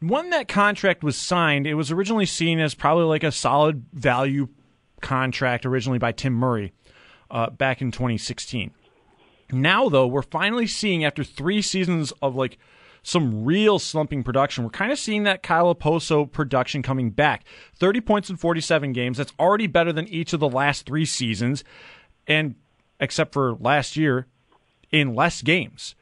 when 0.00 0.30
that 0.30 0.48
contract 0.48 1.04
was 1.04 1.16
signed, 1.16 1.66
it 1.66 1.74
was 1.74 1.92
originally 1.92 2.26
seen 2.26 2.58
as 2.58 2.74
probably 2.74 3.04
like 3.04 3.22
a 3.22 3.30
solid 3.30 3.84
value 3.92 4.48
contract 5.00 5.64
originally 5.64 5.98
by 5.98 6.10
Tim 6.10 6.32
Murray 6.32 6.72
uh, 7.30 7.50
back 7.50 7.80
in 7.80 7.92
2016. 7.92 8.72
Now, 9.52 9.88
though, 9.88 10.06
we're 10.06 10.22
finally 10.22 10.66
seeing 10.66 11.04
after 11.04 11.22
three 11.22 11.62
seasons 11.62 12.12
of 12.22 12.34
like 12.34 12.58
some 13.02 13.44
real 13.44 13.78
slumping 13.78 14.22
production. 14.22 14.64
We're 14.64 14.70
kind 14.70 14.92
of 14.92 14.98
seeing 14.98 15.24
that 15.24 15.42
Kyle 15.42 15.74
Okposo 15.74 16.30
production 16.30 16.82
coming 16.82 17.10
back. 17.10 17.44
30 17.76 18.00
points 18.00 18.30
in 18.30 18.36
47 18.36 18.92
games. 18.92 19.18
That's 19.18 19.32
already 19.38 19.66
better 19.66 19.92
than 19.92 20.08
each 20.08 20.32
of 20.32 20.40
the 20.40 20.48
last 20.48 20.86
three 20.86 21.04
seasons, 21.04 21.64
and 22.26 22.54
except 23.00 23.32
for 23.32 23.54
last 23.54 23.96
year, 23.96 24.26
in 24.92 25.14
less 25.14 25.42
games. 25.42 25.94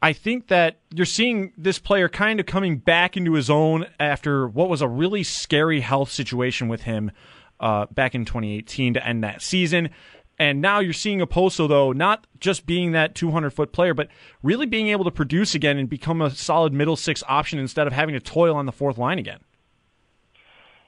I 0.00 0.12
think 0.12 0.46
that 0.46 0.78
you're 0.94 1.06
seeing 1.06 1.52
this 1.56 1.78
player 1.78 2.08
kind 2.08 2.38
of 2.38 2.46
coming 2.46 2.78
back 2.78 3.16
into 3.16 3.32
his 3.32 3.50
own 3.50 3.86
after 3.98 4.46
what 4.46 4.68
was 4.68 4.80
a 4.80 4.88
really 4.88 5.24
scary 5.24 5.80
health 5.80 6.10
situation 6.10 6.68
with 6.68 6.82
him 6.82 7.10
uh, 7.58 7.86
back 7.86 8.14
in 8.14 8.24
2018 8.24 8.94
to 8.94 9.04
end 9.04 9.24
that 9.24 9.42
season. 9.42 9.90
And 10.38 10.60
now 10.60 10.78
you're 10.78 10.92
seeing 10.92 11.18
Okposo, 11.20 11.68
though, 11.68 11.92
not 11.92 12.26
just 12.38 12.64
being 12.64 12.92
that 12.92 13.14
200 13.14 13.50
foot 13.50 13.72
player, 13.72 13.92
but 13.92 14.08
really 14.42 14.66
being 14.66 14.88
able 14.88 15.04
to 15.04 15.10
produce 15.10 15.54
again 15.54 15.78
and 15.78 15.88
become 15.88 16.22
a 16.22 16.30
solid 16.30 16.72
middle 16.72 16.96
six 16.96 17.24
option 17.28 17.58
instead 17.58 17.86
of 17.88 17.92
having 17.92 18.14
to 18.14 18.20
toil 18.20 18.54
on 18.54 18.66
the 18.66 18.72
fourth 18.72 18.98
line 18.98 19.18
again. 19.18 19.40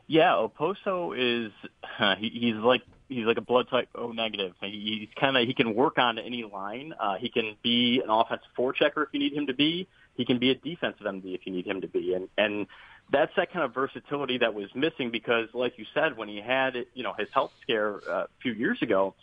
Yeah, 0.06 0.32
Okposo 0.32 1.14
is 1.16 1.52
uh, 1.98 2.16
he, 2.18 2.28
he's 2.28 2.56
like 2.56 2.82
he's 3.08 3.26
like 3.26 3.36
a 3.36 3.42
blood 3.42 3.68
type 3.68 3.88
O 3.94 4.12
negative. 4.12 4.54
He's 4.60 5.08
kind 5.18 5.36
of 5.36 5.46
he 5.46 5.54
can 5.54 5.74
work 5.74 5.98
on 5.98 6.18
any 6.18 6.44
line. 6.44 6.94
Uh, 6.98 7.16
he 7.16 7.28
can 7.28 7.56
be 7.62 8.00
an 8.02 8.10
offensive 8.10 8.48
forechecker 8.56 9.04
if 9.04 9.08
you 9.12 9.20
need 9.20 9.32
him 9.32 9.48
to 9.48 9.54
be. 9.54 9.88
He 10.14 10.24
can 10.24 10.38
be 10.38 10.50
a 10.50 10.54
defensive 10.54 11.06
MD 11.06 11.34
if 11.34 11.40
you 11.44 11.52
need 11.52 11.66
him 11.66 11.80
to 11.80 11.88
be. 11.88 12.14
And 12.14 12.28
and 12.38 12.66
that's 13.12 13.32
that 13.36 13.52
kind 13.52 13.64
of 13.64 13.74
versatility 13.74 14.38
that 14.38 14.54
was 14.54 14.68
missing 14.74 15.10
because, 15.10 15.48
like 15.52 15.78
you 15.78 15.86
said, 15.94 16.16
when 16.16 16.28
he 16.28 16.40
had 16.40 16.74
you 16.94 17.02
know 17.02 17.12
his 17.18 17.28
health 17.32 17.52
scare 17.62 18.00
uh, 18.08 18.24
a 18.24 18.28
few 18.42 18.52
years 18.52 18.82
ago, 18.82 19.14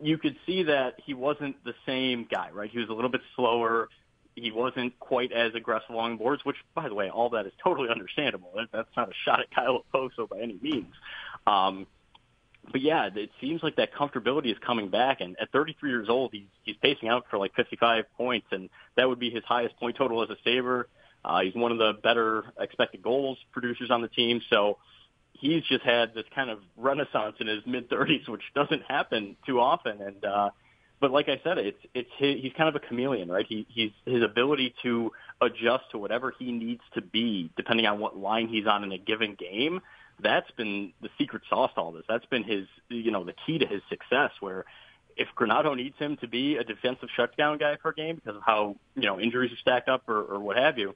you 0.00 0.18
could 0.18 0.36
see 0.46 0.64
that 0.64 0.94
he 1.04 1.14
wasn't 1.14 1.62
the 1.64 1.74
same 1.86 2.26
guy, 2.30 2.50
right? 2.52 2.70
He 2.70 2.78
was 2.78 2.88
a 2.88 2.92
little 2.92 3.10
bit 3.10 3.22
slower. 3.34 3.88
he 4.34 4.50
wasn't 4.50 4.98
quite 5.00 5.32
as 5.32 5.54
aggressive 5.54 5.90
along 5.90 6.18
boards, 6.18 6.44
which, 6.44 6.56
by 6.74 6.88
the 6.88 6.94
way, 6.94 7.08
all 7.08 7.30
that 7.30 7.46
is 7.46 7.52
totally 7.62 7.88
understandable. 7.88 8.52
That's 8.72 8.88
not 8.96 9.08
a 9.08 9.14
shot 9.24 9.40
at 9.40 9.50
Kyle 9.50 9.82
Okposo 9.94 10.28
by 10.28 10.40
any 10.40 10.58
means. 10.60 10.92
Um, 11.46 11.86
but 12.70 12.80
yeah, 12.80 13.08
it 13.14 13.30
seems 13.40 13.62
like 13.62 13.76
that 13.76 13.94
comfortability 13.94 14.50
is 14.50 14.58
coming 14.58 14.90
back. 14.90 15.20
And 15.20 15.36
at 15.40 15.50
33 15.52 15.90
years 15.90 16.08
old, 16.08 16.32
he's 16.32 16.48
he's 16.64 16.76
pacing 16.76 17.08
out 17.08 17.26
for 17.30 17.38
like 17.38 17.54
55 17.54 18.04
points, 18.16 18.48
and 18.50 18.68
that 18.96 19.08
would 19.08 19.20
be 19.20 19.30
his 19.30 19.44
highest 19.44 19.76
point 19.76 19.96
total 19.96 20.22
as 20.22 20.30
a 20.30 20.36
Saber. 20.44 20.88
Uh, 21.24 21.40
he's 21.40 21.54
one 21.54 21.72
of 21.72 21.78
the 21.78 21.94
better 22.02 22.44
expected 22.58 23.02
goals 23.02 23.38
producers 23.52 23.90
on 23.90 24.02
the 24.02 24.08
team. 24.08 24.40
So 24.50 24.78
he's 25.40 25.62
just 25.64 25.84
had 25.84 26.14
this 26.14 26.24
kind 26.34 26.50
of 26.50 26.60
renaissance 26.76 27.36
in 27.40 27.46
his 27.46 27.60
mid 27.66 27.88
30s, 27.90 28.28
which 28.28 28.42
doesn't 28.54 28.82
happen 28.82 29.36
too 29.46 29.60
often. 29.60 30.00
And 30.00 30.24
uh, 30.24 30.50
but 31.00 31.10
like 31.10 31.28
I 31.28 31.40
said, 31.44 31.58
it's 31.58 31.78
it's 31.94 32.10
his, 32.18 32.40
he's 32.40 32.52
kind 32.56 32.68
of 32.68 32.74
a 32.74 32.86
chameleon, 32.86 33.30
right? 33.30 33.46
He 33.48 33.66
he's 33.68 33.92
his 34.04 34.22
ability 34.22 34.74
to 34.82 35.12
adjust 35.40 35.84
to 35.92 35.98
whatever 35.98 36.32
he 36.38 36.52
needs 36.52 36.82
to 36.94 37.02
be, 37.02 37.50
depending 37.56 37.86
on 37.86 37.98
what 37.98 38.16
line 38.16 38.48
he's 38.48 38.66
on 38.66 38.84
in 38.84 38.92
a 38.92 38.98
given 38.98 39.34
game 39.34 39.80
that's 40.20 40.50
been 40.52 40.92
the 41.02 41.08
secret 41.18 41.42
sauce 41.48 41.70
to 41.74 41.80
all 41.80 41.92
this. 41.92 42.04
That's 42.08 42.24
been 42.26 42.44
his, 42.44 42.66
you 42.88 43.10
know, 43.10 43.24
the 43.24 43.34
key 43.46 43.58
to 43.58 43.66
his 43.66 43.82
success. 43.88 44.30
Where 44.40 44.64
if 45.16 45.28
Granato 45.36 45.76
needs 45.76 45.96
him 45.98 46.16
to 46.18 46.28
be 46.28 46.56
a 46.56 46.64
defensive 46.64 47.08
shutdown 47.14 47.58
guy 47.58 47.76
per 47.76 47.92
game 47.92 48.16
because 48.16 48.36
of 48.36 48.42
how 48.44 48.76
you 48.94 49.02
know 49.02 49.20
injuries 49.20 49.52
are 49.52 49.56
stacked 49.56 49.88
up 49.88 50.08
or, 50.08 50.22
or 50.22 50.40
what 50.40 50.56
have 50.56 50.78
you, 50.78 50.94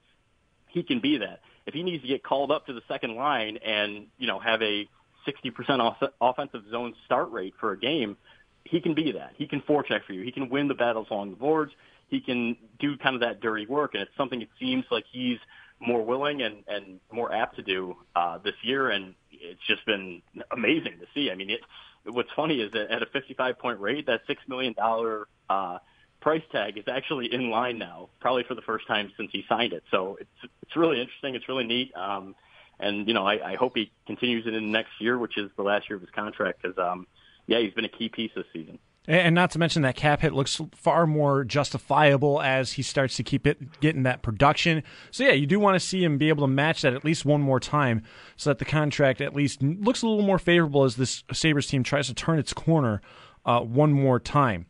he 0.67 0.83
can 0.83 0.99
be 0.99 1.17
that. 1.17 1.41
If 1.71 1.75
he 1.75 1.83
needs 1.83 2.01
to 2.01 2.07
get 2.09 2.21
called 2.21 2.51
up 2.51 2.65
to 2.65 2.73
the 2.73 2.81
second 2.89 3.15
line 3.15 3.55
and 3.65 4.07
you 4.17 4.27
know 4.27 4.39
have 4.39 4.61
a 4.61 4.89
60% 5.25 5.79
off- 5.79 6.11
offensive 6.19 6.63
zone 6.69 6.93
start 7.05 7.31
rate 7.31 7.53
for 7.61 7.71
a 7.71 7.79
game, 7.79 8.17
he 8.65 8.81
can 8.81 8.93
be 8.93 9.13
that. 9.13 9.31
He 9.37 9.47
can 9.47 9.61
forecheck 9.61 10.03
for 10.03 10.11
you. 10.11 10.21
He 10.21 10.33
can 10.33 10.49
win 10.49 10.67
the 10.67 10.73
battles 10.73 11.07
along 11.09 11.29
the 11.29 11.37
boards. 11.37 11.71
He 12.09 12.19
can 12.19 12.57
do 12.77 12.97
kind 12.97 13.15
of 13.15 13.21
that 13.21 13.39
dirty 13.39 13.65
work, 13.67 13.93
and 13.93 14.03
it's 14.03 14.11
something 14.17 14.41
it 14.41 14.49
seems 14.59 14.83
like 14.91 15.05
he's 15.09 15.37
more 15.79 16.03
willing 16.03 16.41
and, 16.41 16.57
and 16.67 16.99
more 17.09 17.33
apt 17.33 17.55
to 17.55 17.61
do 17.61 17.95
uh, 18.17 18.37
this 18.39 18.55
year, 18.63 18.89
and 18.89 19.15
it's 19.31 19.65
just 19.65 19.85
been 19.85 20.21
amazing 20.51 20.99
to 20.99 21.05
see. 21.13 21.31
I 21.31 21.35
mean, 21.35 21.51
it, 21.51 21.61
what's 22.03 22.31
funny 22.35 22.59
is 22.59 22.73
that 22.73 22.91
at 22.91 23.01
a 23.01 23.05
55 23.05 23.57
point 23.59 23.79
rate, 23.79 24.07
that 24.07 24.23
six 24.27 24.41
million 24.45 24.73
dollar 24.73 25.29
uh, 25.49 25.77
price 26.21 26.43
tag 26.51 26.77
is 26.77 26.85
actually 26.87 27.33
in 27.33 27.49
line 27.49 27.77
now, 27.77 28.09
probably 28.19 28.43
for 28.43 28.55
the 28.55 28.61
first 28.61 28.87
time 28.87 29.11
since 29.17 29.29
he 29.31 29.43
signed 29.49 29.73
it. 29.73 29.83
So 29.91 30.17
it's 30.21 30.51
it's 30.61 30.75
really 30.75 31.01
interesting. 31.01 31.35
It's 31.35 31.49
really 31.49 31.65
neat. 31.65 31.91
Um, 31.95 32.35
and 32.79 33.07
you 33.07 33.13
know, 33.13 33.25
I, 33.25 33.51
I 33.51 33.55
hope 33.55 33.73
he 33.75 33.91
continues 34.07 34.47
it 34.47 34.53
in 34.53 34.71
next 34.71 34.91
year, 34.99 35.17
which 35.17 35.37
is 35.37 35.51
the 35.57 35.63
last 35.63 35.89
year 35.89 35.97
of 35.97 36.01
his 36.01 36.11
contract, 36.11 36.61
because 36.61 36.77
um, 36.77 37.07
yeah, 37.47 37.59
he's 37.59 37.73
been 37.73 37.85
a 37.85 37.89
key 37.89 38.09
piece 38.09 38.31
this 38.35 38.45
season. 38.53 38.79
And 39.07 39.33
not 39.33 39.49
to 39.51 39.59
mention 39.59 39.81
that 39.81 39.95
cap 39.95 40.21
hit 40.21 40.31
looks 40.31 40.61
far 40.75 41.07
more 41.07 41.43
justifiable 41.43 42.39
as 42.39 42.73
he 42.73 42.83
starts 42.83 43.15
to 43.15 43.23
keep 43.23 43.47
it 43.47 43.81
getting 43.81 44.03
that 44.03 44.21
production. 44.21 44.83
So 45.09 45.23
yeah, 45.23 45.31
you 45.31 45.47
do 45.47 45.59
want 45.59 45.73
to 45.73 45.79
see 45.79 46.03
him 46.03 46.19
be 46.19 46.29
able 46.29 46.45
to 46.45 46.51
match 46.51 46.83
that 46.83 46.93
at 46.93 47.03
least 47.03 47.25
one 47.25 47.41
more 47.41 47.59
time, 47.59 48.03
so 48.37 48.51
that 48.51 48.59
the 48.59 48.65
contract 48.65 49.19
at 49.19 49.35
least 49.35 49.63
looks 49.63 50.03
a 50.03 50.07
little 50.07 50.23
more 50.23 50.37
favorable 50.37 50.83
as 50.83 50.97
this 50.97 51.23
Sabres 51.33 51.65
team 51.65 51.81
tries 51.83 52.07
to 52.07 52.13
turn 52.13 52.37
its 52.37 52.53
corner 52.53 53.01
uh, 53.43 53.61
one 53.61 53.91
more 53.91 54.19
time. 54.19 54.67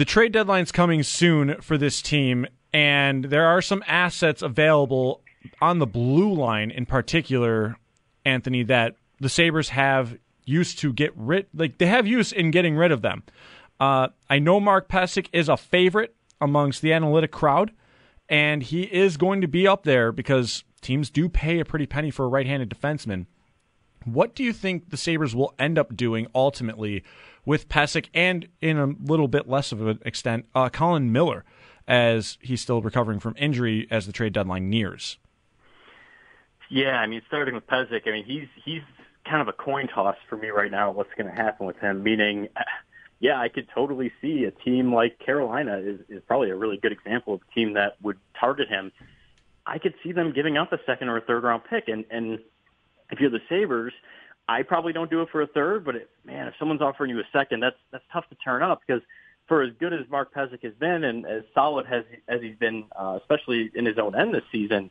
The 0.00 0.06
trade 0.06 0.32
deadline's 0.32 0.72
coming 0.72 1.02
soon 1.02 1.60
for 1.60 1.76
this 1.76 2.00
team, 2.00 2.46
and 2.72 3.26
there 3.26 3.44
are 3.44 3.60
some 3.60 3.84
assets 3.86 4.40
available 4.40 5.20
on 5.60 5.78
the 5.78 5.86
blue 5.86 6.32
line 6.32 6.70
in 6.70 6.86
particular, 6.86 7.76
Anthony, 8.24 8.62
that 8.62 8.96
the 9.20 9.28
Sabres 9.28 9.68
have 9.68 10.16
used 10.46 10.78
to 10.78 10.94
get 10.94 11.12
rid 11.14 11.48
like 11.52 11.76
they 11.76 11.84
have 11.84 12.06
use 12.06 12.32
in 12.32 12.50
getting 12.50 12.76
rid 12.76 12.92
of 12.92 13.02
them. 13.02 13.24
Uh, 13.78 14.08
I 14.30 14.38
know 14.38 14.58
Mark 14.58 14.88
Pysyk 14.88 15.28
is 15.34 15.50
a 15.50 15.58
favorite 15.58 16.14
amongst 16.40 16.80
the 16.80 16.94
analytic 16.94 17.30
crowd, 17.30 17.70
and 18.26 18.62
he 18.62 18.84
is 18.84 19.18
going 19.18 19.42
to 19.42 19.48
be 19.48 19.68
up 19.68 19.82
there 19.82 20.12
because 20.12 20.64
teams 20.80 21.10
do 21.10 21.28
pay 21.28 21.60
a 21.60 21.64
pretty 21.66 21.84
penny 21.84 22.10
for 22.10 22.24
a 22.24 22.28
right-handed 22.28 22.70
defenseman. 22.70 23.26
What 24.04 24.34
do 24.34 24.42
you 24.42 24.52
think 24.52 24.90
the 24.90 24.96
Sabres 24.96 25.34
will 25.34 25.54
end 25.58 25.78
up 25.78 25.94
doing 25.94 26.26
ultimately 26.34 27.04
with 27.44 27.68
Pysyk 27.68 28.08
and 28.14 28.48
in 28.60 28.78
a 28.78 28.86
little 28.86 29.28
bit 29.28 29.48
less 29.48 29.72
of 29.72 29.86
an 29.86 29.98
extent, 30.04 30.46
uh, 30.54 30.68
Colin 30.68 31.12
Miller, 31.12 31.44
as 31.86 32.38
he's 32.40 32.60
still 32.60 32.80
recovering 32.80 33.20
from 33.20 33.34
injury 33.36 33.86
as 33.90 34.06
the 34.06 34.12
trade 34.12 34.32
deadline 34.32 34.70
nears? 34.70 35.18
Yeah, 36.70 36.96
I 36.96 37.06
mean, 37.06 37.20
starting 37.26 37.54
with 37.54 37.66
Pysyk, 37.66 38.06
I 38.06 38.12
mean, 38.12 38.24
he's 38.24 38.46
he's 38.64 38.82
kind 39.28 39.42
of 39.42 39.48
a 39.48 39.52
coin 39.52 39.88
toss 39.88 40.16
for 40.28 40.36
me 40.36 40.48
right 40.48 40.70
now. 40.70 40.90
What's 40.92 41.12
going 41.16 41.28
to 41.28 41.34
happen 41.34 41.66
with 41.66 41.76
him? 41.78 42.02
Meaning, 42.02 42.48
yeah, 43.18 43.40
I 43.40 43.48
could 43.48 43.68
totally 43.74 44.12
see 44.22 44.44
a 44.44 44.50
team 44.50 44.94
like 44.94 45.18
Carolina 45.18 45.78
is, 45.78 46.00
is 46.08 46.22
probably 46.26 46.50
a 46.50 46.56
really 46.56 46.76
good 46.78 46.92
example 46.92 47.34
of 47.34 47.40
a 47.50 47.54
team 47.54 47.74
that 47.74 47.96
would 48.02 48.18
target 48.38 48.68
him. 48.68 48.92
I 49.66 49.78
could 49.78 49.94
see 50.02 50.12
them 50.12 50.32
giving 50.32 50.56
up 50.56 50.72
a 50.72 50.78
second 50.86 51.08
or 51.08 51.18
a 51.18 51.20
third 51.20 51.42
round 51.42 51.62
pick, 51.68 51.88
and 51.88 52.04
and 52.10 52.38
if 53.10 53.20
you're 53.20 53.30
the 53.30 53.40
Sabres, 53.48 53.92
I 54.48 54.62
probably 54.62 54.92
don't 54.92 55.10
do 55.10 55.22
it 55.22 55.28
for 55.30 55.42
a 55.42 55.46
third, 55.46 55.84
but 55.84 55.94
it, 55.94 56.10
man, 56.24 56.48
if 56.48 56.54
someone's 56.58 56.82
offering 56.82 57.10
you 57.10 57.20
a 57.20 57.28
second, 57.32 57.60
that's 57.60 57.76
that's 57.92 58.04
tough 58.12 58.28
to 58.30 58.34
turn 58.36 58.62
up 58.62 58.82
because 58.86 59.02
for 59.46 59.62
as 59.62 59.72
good 59.78 59.92
as 59.92 60.00
Mark 60.10 60.34
Pysyk 60.34 60.62
has 60.62 60.74
been 60.74 61.04
and 61.04 61.26
as 61.26 61.42
solid 61.54 61.86
as 61.90 62.04
as 62.28 62.40
he's 62.40 62.56
been, 62.56 62.84
uh, 62.98 63.18
especially 63.20 63.70
in 63.74 63.86
his 63.86 63.98
own 63.98 64.18
end 64.18 64.34
this 64.34 64.42
season, 64.50 64.90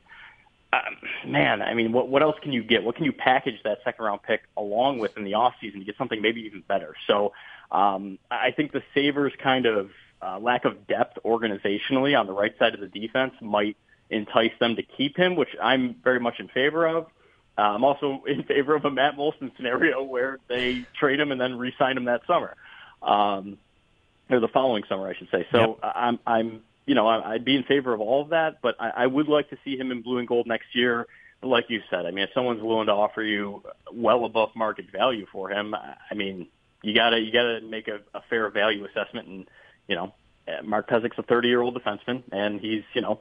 um, 0.71 1.31
man, 1.31 1.61
I 1.61 1.73
mean, 1.73 1.91
what 1.91 2.09
what 2.09 2.21
else 2.21 2.35
can 2.41 2.53
you 2.53 2.63
get? 2.63 2.83
What 2.83 2.95
can 2.95 3.05
you 3.05 3.11
package 3.11 3.55
that 3.63 3.79
second 3.83 4.05
round 4.05 4.23
pick 4.23 4.41
along 4.55 4.99
with 4.99 5.17
in 5.17 5.23
the 5.23 5.33
off 5.33 5.53
season 5.59 5.79
to 5.79 5.85
get 5.85 5.97
something 5.97 6.21
maybe 6.21 6.41
even 6.41 6.63
better? 6.67 6.95
So 7.07 7.33
um, 7.71 8.19
I 8.29 8.51
think 8.51 8.71
the 8.71 8.83
Sabres 8.93 9.33
kind 9.41 9.65
of 9.65 9.89
uh, 10.21 10.39
lack 10.39 10.65
of 10.65 10.87
depth 10.87 11.17
organizationally 11.25 12.19
on 12.19 12.27
the 12.27 12.33
right 12.33 12.57
side 12.59 12.73
of 12.73 12.79
the 12.79 12.87
defense 12.87 13.33
might 13.41 13.77
entice 14.09 14.51
them 14.59 14.75
to 14.75 14.83
keep 14.83 15.17
him, 15.17 15.35
which 15.35 15.49
I'm 15.61 15.95
very 16.03 16.19
much 16.19 16.39
in 16.39 16.47
favor 16.47 16.87
of. 16.87 17.07
Uh, 17.59 17.73
I'm 17.73 17.83
also 17.83 18.23
in 18.27 18.43
favor 18.43 18.75
of 18.75 18.85
a 18.85 18.91
Matt 18.91 19.17
Moulson 19.17 19.51
scenario 19.57 20.01
where 20.03 20.39
they 20.47 20.85
trade 20.97 21.19
him 21.19 21.31
and 21.31 21.39
then 21.39 21.57
re-sign 21.57 21.97
him 21.97 22.05
that 22.05 22.21
summer, 22.25 22.55
um, 23.01 23.57
or 24.29 24.39
the 24.39 24.47
following 24.47 24.83
summer, 24.87 25.07
I 25.09 25.15
should 25.15 25.29
say. 25.29 25.45
So 25.51 25.79
yep. 25.83 25.93
I'm 25.95 26.19
I'm 26.25 26.61
you 26.85 26.95
know, 26.95 27.07
I'd 27.07 27.45
be 27.45 27.55
in 27.55 27.63
favor 27.63 27.93
of 27.93 28.01
all 28.01 28.23
of 28.23 28.29
that, 28.29 28.63
but 28.63 28.75
I, 28.79 28.89
I 29.03 29.07
would 29.07 29.27
like 29.27 29.51
to 29.51 29.57
see 29.63 29.77
him 29.77 29.91
in 29.91 30.01
blue 30.01 30.17
and 30.17 30.27
gold 30.27 30.47
next 30.47 30.73
year. 30.73 31.05
Like 31.43 31.65
you 31.69 31.81
said, 31.87 32.07
I 32.07 32.11
mean, 32.11 32.23
if 32.23 32.31
someone's 32.33 32.63
willing 32.63 32.87
to 32.87 32.93
offer 32.93 33.21
you 33.21 33.61
well 33.93 34.25
above 34.25 34.55
market 34.55 34.85
value 34.91 35.27
for 35.31 35.51
him, 35.51 35.75
I 35.75 36.15
mean, 36.15 36.47
you 36.81 36.95
gotta 36.95 37.19
you 37.19 37.31
gotta 37.31 37.61
make 37.61 37.87
a, 37.87 37.99
a 38.15 38.21
fair 38.29 38.49
value 38.49 38.85
assessment. 38.85 39.27
And 39.27 39.45
you 39.87 39.95
know, 39.95 40.13
Mark 40.63 40.89
Pysyk's 40.89 41.17
a 41.17 41.23
30 41.23 41.47
year 41.47 41.61
old 41.61 41.75
defenseman, 41.75 42.23
and 42.31 42.59
he's 42.59 42.83
you 42.93 43.01
know, 43.01 43.19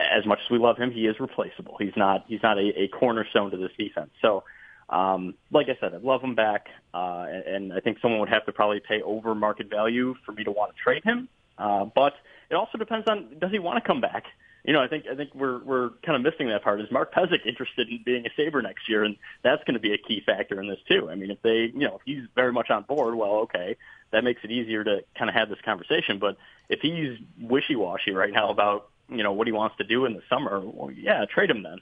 as 0.00 0.26
much 0.26 0.40
as 0.44 0.50
we 0.50 0.58
love 0.58 0.76
him, 0.76 0.90
he 0.90 1.06
is 1.06 1.18
replaceable. 1.20 1.76
He's 1.78 1.96
not 1.96 2.24
he's 2.28 2.42
not 2.42 2.58
a, 2.58 2.82
a 2.82 2.88
cornerstone 2.88 3.50
to 3.50 3.56
this 3.56 3.70
defense. 3.78 4.10
So, 4.20 4.44
um, 4.88 5.34
like 5.50 5.68
I 5.68 5.76
said, 5.80 5.94
I'd 5.94 6.02
love 6.02 6.22
him 6.22 6.34
back, 6.34 6.66
uh, 6.92 7.26
and, 7.28 7.44
and 7.44 7.72
I 7.72 7.80
think 7.80 7.98
someone 8.00 8.20
would 8.20 8.28
have 8.28 8.44
to 8.46 8.52
probably 8.52 8.80
pay 8.80 9.02
over 9.02 9.34
market 9.34 9.70
value 9.70 10.14
for 10.26 10.32
me 10.32 10.44
to 10.44 10.50
want 10.50 10.74
to 10.74 10.82
trade 10.82 11.04
him. 11.04 11.28
Uh, 11.56 11.84
but 11.84 12.14
it 12.50 12.54
also 12.54 12.78
depends 12.78 13.08
on 13.08 13.38
does 13.38 13.50
he 13.50 13.58
want 13.58 13.82
to 13.82 13.86
come 13.86 14.00
back. 14.00 14.24
You 14.64 14.72
know, 14.72 14.80
I 14.80 14.88
think 14.88 15.04
I 15.10 15.14
think 15.14 15.34
we're 15.34 15.62
we're 15.62 15.90
kind 16.04 16.16
of 16.16 16.22
missing 16.22 16.48
that 16.48 16.64
part. 16.64 16.80
Is 16.80 16.90
Mark 16.90 17.14
Pysyk 17.14 17.46
interested 17.46 17.88
in 17.88 18.00
being 18.04 18.26
a 18.26 18.30
Saber 18.34 18.62
next 18.62 18.88
year, 18.88 19.04
and 19.04 19.16
that's 19.42 19.62
going 19.64 19.74
to 19.74 19.80
be 19.80 19.92
a 19.92 19.98
key 19.98 20.22
factor 20.24 20.60
in 20.60 20.68
this 20.68 20.78
too. 20.88 21.10
I 21.10 21.14
mean, 21.16 21.30
if 21.30 21.40
they, 21.42 21.70
you 21.72 21.86
know, 21.86 21.96
if 21.96 22.00
he's 22.04 22.24
very 22.34 22.52
much 22.52 22.70
on 22.70 22.82
board, 22.82 23.14
well, 23.14 23.40
okay, 23.42 23.76
that 24.10 24.24
makes 24.24 24.40
it 24.42 24.50
easier 24.50 24.82
to 24.82 25.04
kind 25.18 25.28
of 25.28 25.34
have 25.34 25.50
this 25.50 25.58
conversation. 25.64 26.18
But 26.18 26.38
if 26.70 26.80
he's 26.80 27.18
wishy-washy 27.38 28.12
right 28.12 28.32
now 28.32 28.48
about 28.48 28.88
you 29.08 29.22
know 29.22 29.32
what 29.32 29.46
he 29.46 29.52
wants 29.52 29.76
to 29.78 29.84
do 29.84 30.04
in 30.04 30.14
the 30.14 30.22
summer, 30.28 30.60
well, 30.60 30.90
yeah, 30.90 31.24
trade 31.26 31.50
him 31.50 31.62
then. 31.62 31.78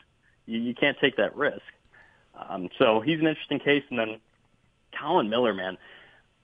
You, 0.47 0.59
you 0.59 0.75
can't 0.75 0.97
take 1.01 1.17
that 1.17 1.37
risk. 1.37 1.63
Um, 2.49 2.69
so 2.79 3.01
he's 3.01 3.21
an 3.21 3.27
interesting 3.27 3.61
case, 3.61 3.85
and 3.91 3.99
then 3.99 4.21
Colin 4.99 5.29
Miller, 5.29 5.55
man 5.55 5.79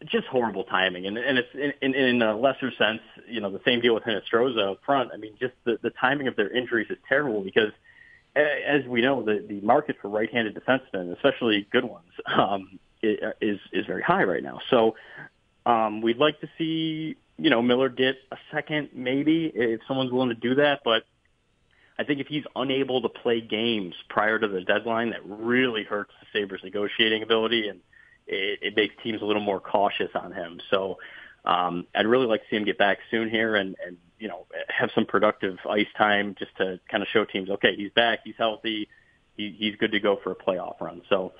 just 0.06 0.26
horrible 0.28 0.64
timing. 0.64 1.06
And, 1.06 1.18
and 1.18 1.38
it's 1.38 1.48
in, 1.54 1.72
in, 1.82 1.94
in 1.94 2.22
a 2.22 2.36
lesser 2.36 2.70
sense, 2.78 3.00
you 3.26 3.40
know, 3.40 3.50
the 3.50 3.60
same 3.64 3.80
deal 3.80 3.94
with 3.94 4.04
Hinostroza 4.04 4.72
up 4.72 4.80
front. 4.84 5.10
I 5.12 5.16
mean, 5.16 5.34
just 5.40 5.54
the, 5.64 5.78
the 5.82 5.90
timing 5.90 6.28
of 6.28 6.36
their 6.36 6.50
injuries 6.50 6.88
is 6.90 6.98
terrible 7.08 7.42
because, 7.42 7.72
as 8.36 8.84
we 8.86 9.00
know, 9.00 9.22
the, 9.22 9.44
the 9.46 9.60
market 9.60 9.96
for 10.00 10.08
right-handed 10.08 10.54
defensemen, 10.54 11.12
especially 11.14 11.66
good 11.70 11.84
ones, 11.84 12.10
um, 12.26 12.78
is 13.02 13.60
is 13.72 13.86
very 13.86 14.02
high 14.02 14.24
right 14.24 14.42
now. 14.42 14.60
So 14.70 14.96
um, 15.66 16.00
we'd 16.00 16.18
like 16.18 16.40
to 16.40 16.48
see, 16.58 17.16
you 17.38 17.50
know, 17.50 17.62
Miller 17.62 17.88
get 17.88 18.16
a 18.32 18.36
second, 18.52 18.90
maybe 18.92 19.50
if 19.54 19.80
someone's 19.86 20.10
willing 20.10 20.30
to 20.30 20.34
do 20.34 20.56
that. 20.56 20.80
But 20.84 21.04
I 21.98 22.04
think 22.04 22.20
if 22.20 22.26
he's 22.26 22.44
unable 22.56 23.02
to 23.02 23.08
play 23.08 23.40
games 23.40 23.94
prior 24.08 24.38
to 24.38 24.48
the 24.48 24.60
deadline, 24.60 25.10
that 25.10 25.24
really 25.24 25.84
hurts 25.84 26.12
the 26.20 26.26
Sabres' 26.38 26.60
negotiating 26.64 27.22
ability 27.22 27.68
and 27.68 27.80
it, 28.26 28.58
it 28.62 28.76
makes 28.76 28.94
teams 29.02 29.22
a 29.22 29.24
little 29.24 29.42
more 29.42 29.60
cautious 29.60 30.10
on 30.14 30.32
him. 30.32 30.60
So 30.70 30.98
um, 31.44 31.86
I'd 31.94 32.06
really 32.06 32.26
like 32.26 32.42
to 32.42 32.46
see 32.50 32.56
him 32.56 32.64
get 32.64 32.78
back 32.78 32.98
soon 33.10 33.30
here 33.30 33.56
and, 33.56 33.74
and 33.84 33.96
you 34.18 34.28
know 34.28 34.46
have 34.68 34.90
some 34.94 35.06
productive 35.06 35.56
ice 35.68 35.86
time 35.96 36.34
just 36.38 36.56
to 36.58 36.78
kind 36.90 37.02
of 37.02 37.08
show 37.08 37.24
teams, 37.24 37.50
okay, 37.50 37.74
he's 37.76 37.90
back, 37.92 38.20
he's 38.24 38.34
healthy, 38.36 38.88
he, 39.36 39.54
he's 39.56 39.76
good 39.76 39.92
to 39.92 40.00
go 40.00 40.18
for 40.22 40.32
a 40.32 40.36
playoff 40.36 40.80
run. 40.80 41.02
So 41.08 41.32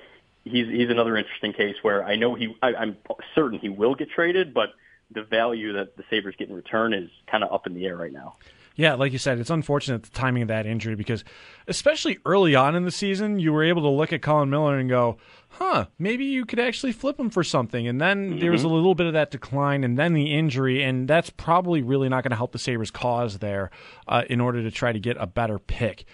he's 0.44 0.66
he's 0.66 0.88
another 0.88 1.16
interesting 1.16 1.52
case 1.52 1.76
where 1.82 2.04
I 2.04 2.16
know 2.16 2.34
he 2.34 2.56
I, 2.62 2.74
I'm 2.74 2.96
certain 3.34 3.58
he 3.58 3.68
will 3.68 3.94
get 3.94 4.10
traded, 4.10 4.54
but 4.54 4.70
the 5.10 5.22
value 5.22 5.72
that 5.74 5.96
the 5.96 6.04
Sabres 6.10 6.34
get 6.38 6.48
in 6.48 6.54
return 6.54 6.92
is 6.92 7.10
kind 7.30 7.42
of 7.44 7.52
up 7.52 7.66
in 7.66 7.74
the 7.74 7.86
air 7.86 7.96
right 7.96 8.12
now. 8.12 8.36
Yeah, 8.78 8.94
like 8.94 9.10
you 9.10 9.18
said, 9.18 9.40
it's 9.40 9.50
unfortunate 9.50 10.04
the 10.04 10.10
timing 10.10 10.42
of 10.42 10.48
that 10.48 10.64
injury 10.64 10.94
because, 10.94 11.24
especially 11.66 12.18
early 12.24 12.54
on 12.54 12.76
in 12.76 12.84
the 12.84 12.92
season, 12.92 13.40
you 13.40 13.52
were 13.52 13.64
able 13.64 13.82
to 13.82 13.88
look 13.88 14.12
at 14.12 14.22
Colin 14.22 14.50
Miller 14.50 14.78
and 14.78 14.88
go, 14.88 15.18
huh, 15.48 15.86
maybe 15.98 16.24
you 16.24 16.46
could 16.46 16.60
actually 16.60 16.92
flip 16.92 17.18
him 17.18 17.28
for 17.28 17.42
something. 17.42 17.88
And 17.88 18.00
then 18.00 18.30
mm-hmm. 18.30 18.38
there 18.38 18.52
was 18.52 18.62
a 18.62 18.68
little 18.68 18.94
bit 18.94 19.08
of 19.08 19.14
that 19.14 19.32
decline 19.32 19.82
and 19.82 19.98
then 19.98 20.12
the 20.12 20.32
injury, 20.32 20.84
and 20.84 21.08
that's 21.08 21.28
probably 21.28 21.82
really 21.82 22.08
not 22.08 22.22
going 22.22 22.30
to 22.30 22.36
help 22.36 22.52
the 22.52 22.58
Sabres' 22.60 22.92
cause 22.92 23.38
there 23.38 23.70
uh, 24.06 24.22
in 24.30 24.40
order 24.40 24.62
to 24.62 24.70
try 24.70 24.92
to 24.92 25.00
get 25.00 25.16
a 25.18 25.26
better 25.26 25.58
pick. 25.58 26.04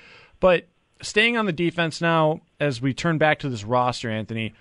But 0.41 0.67
staying 1.03 1.37
on 1.37 1.45
the 1.45 1.53
defense 1.53 2.01
now, 2.01 2.41
as 2.61 2.81
we 2.81 2.95
turn 2.95 3.19
back 3.19 3.41
to 3.41 3.51
this 3.51 3.65
roster, 3.65 4.09
Anthony, 4.09 4.55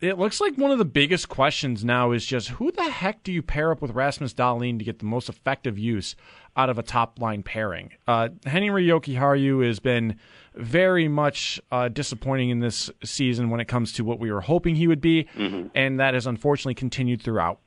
it 0.00 0.18
looks 0.18 0.40
like 0.40 0.56
one 0.56 0.70
of 0.70 0.78
the 0.78 0.84
biggest 0.84 1.28
questions 1.28 1.84
now 1.84 2.12
is 2.12 2.24
just 2.26 2.50
who 2.50 2.70
the 2.70 2.90
heck 2.90 3.22
do 3.22 3.32
you 3.32 3.42
pair 3.42 3.70
up 3.70 3.80
with 3.80 3.92
Rasmus 3.92 4.34
Dahlin 4.34 4.78
to 4.78 4.84
get 4.84 4.98
the 4.98 5.04
most 5.04 5.28
effective 5.28 5.78
use 5.78 6.16
out 6.56 6.68
of 6.68 6.78
a 6.78 6.82
top 6.82 7.18
line 7.18 7.42
pairing? 7.42 7.92
Uh, 8.06 8.28
Henri 8.44 8.86
Jokiharju 8.86 9.66
has 9.66 9.80
been 9.80 10.18
very 10.54 11.08
much 11.08 11.60
uh, 11.72 11.88
disappointing 11.88 12.50
in 12.50 12.60
this 12.60 12.90
season 13.04 13.50
when 13.50 13.60
it 13.60 13.68
comes 13.68 13.92
to 13.94 14.04
what 14.04 14.18
we 14.18 14.30
were 14.30 14.42
hoping 14.42 14.74
he 14.74 14.86
would 14.86 15.00
be, 15.00 15.26
mm-hmm. 15.36 15.68
and 15.74 15.98
that 16.00 16.14
has 16.14 16.26
unfortunately 16.26 16.74
continued 16.74 17.22
throughout. 17.22 17.58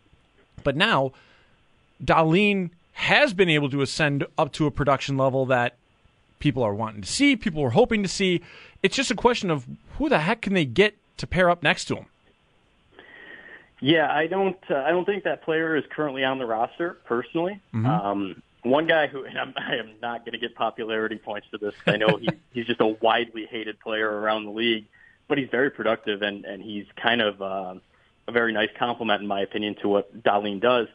But 0.63 0.75
now, 0.75 1.13
Dahlin 2.03 2.71
has 2.93 3.33
been 3.33 3.49
able 3.49 3.69
to 3.71 3.81
ascend 3.81 4.25
up 4.37 4.51
to 4.53 4.67
a 4.67 4.71
production 4.71 5.17
level 5.17 5.47
that 5.47 5.77
people 6.39 6.61
are 6.61 6.75
wanting 6.75 7.01
to 7.01 7.07
see, 7.07 7.35
people 7.35 7.63
are 7.63 7.71
hoping 7.71 8.03
to 8.03 8.09
see. 8.09 8.41
It's 8.83 8.95
just 8.95 9.09
a 9.09 9.15
question 9.15 9.49
of 9.49 9.65
who 9.97 10.09
the 10.09 10.19
heck 10.19 10.41
can 10.41 10.53
they 10.53 10.65
get 10.65 10.95
to 11.17 11.27
pair 11.27 11.49
up 11.49 11.63
next 11.63 11.85
to 11.85 11.95
him. 11.97 12.05
Yeah, 13.79 14.09
I 14.09 14.27
don't. 14.27 14.57
Uh, 14.69 14.75
I 14.75 14.91
don't 14.91 15.05
think 15.05 15.25
that 15.25 15.43
player 15.43 15.75
is 15.75 15.83
currently 15.89 16.23
on 16.23 16.37
the 16.37 16.45
roster 16.45 16.97
personally. 17.05 17.59
Mm-hmm. 17.73 17.85
Um, 17.85 18.41
one 18.63 18.87
guy 18.87 19.07
who 19.07 19.25
and 19.25 19.37
I'm, 19.37 19.53
I 19.57 19.75
am 19.75 19.91
not 20.01 20.21
going 20.21 20.33
to 20.33 20.39
get 20.39 20.55
popularity 20.55 21.17
points 21.17 21.47
for 21.51 21.57
this. 21.57 21.73
I 21.85 21.97
know 21.97 22.17
he's 22.17 22.29
he's 22.53 22.65
just 22.65 22.81
a 22.81 22.87
widely 22.87 23.45
hated 23.45 23.79
player 23.79 24.09
around 24.09 24.45
the 24.45 24.51
league, 24.51 24.85
but 25.27 25.37
he's 25.37 25.49
very 25.49 25.69
productive 25.69 26.21
and 26.21 26.45
and 26.45 26.61
he's 26.63 26.85
kind 26.95 27.21
of 27.21 27.41
uh, 27.41 27.75
a 28.27 28.31
very 28.31 28.53
nice 28.53 28.69
compliment, 28.77 29.21
in 29.21 29.27
my 29.27 29.41
opinion, 29.41 29.75
to 29.81 29.89
what 29.89 30.23
Dahlin 30.23 30.61
does. 30.61 30.87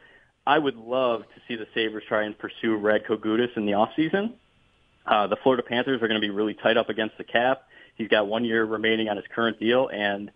I 0.47 0.59
would 0.59 0.77
love 0.77 1.25
to 1.35 1.41
see 1.47 1.57
the 1.57 1.67
Sabres 1.75 2.05
try 2.09 2.23
and 2.23 2.39
pursue 2.39 2.75
Red 2.77 3.05
Gudas 3.05 3.55
in 3.57 3.67
the 3.67 3.75
off 3.75 3.91
season. 3.97 4.33
Uh, 5.05 5.27
the 5.27 5.37
Florida 5.37 5.63
Panthers 5.63 6.01
are 6.03 6.09
going 6.09 6.21
to 6.21 6.27
be 6.27 6.31
really 6.31 6.55
tight 6.55 6.79
up 6.79 6.89
against 6.89 7.19
the 7.19 7.25
cap. 7.25 7.68
He's 7.99 8.09
got 8.09 8.27
one 8.27 8.45
year 8.45 8.65
remaining 8.65 9.09
on 9.09 9.17
his 9.17 9.27
current 9.35 9.61
deal, 9.61 9.89
and 9.93 10.31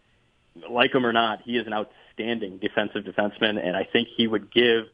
like 0.69 0.95
him 0.95 1.07
or 1.07 1.13
not, 1.13 1.43
he 1.43 1.57
is 1.57 1.67
an 1.67 1.73
outstanding 1.73 2.59
defensive 2.59 3.05
defenseman, 3.05 3.65
and 3.65 3.77
I 3.77 3.85
think 3.91 4.09
he 4.17 4.27
would 4.27 4.53
give 4.53 4.85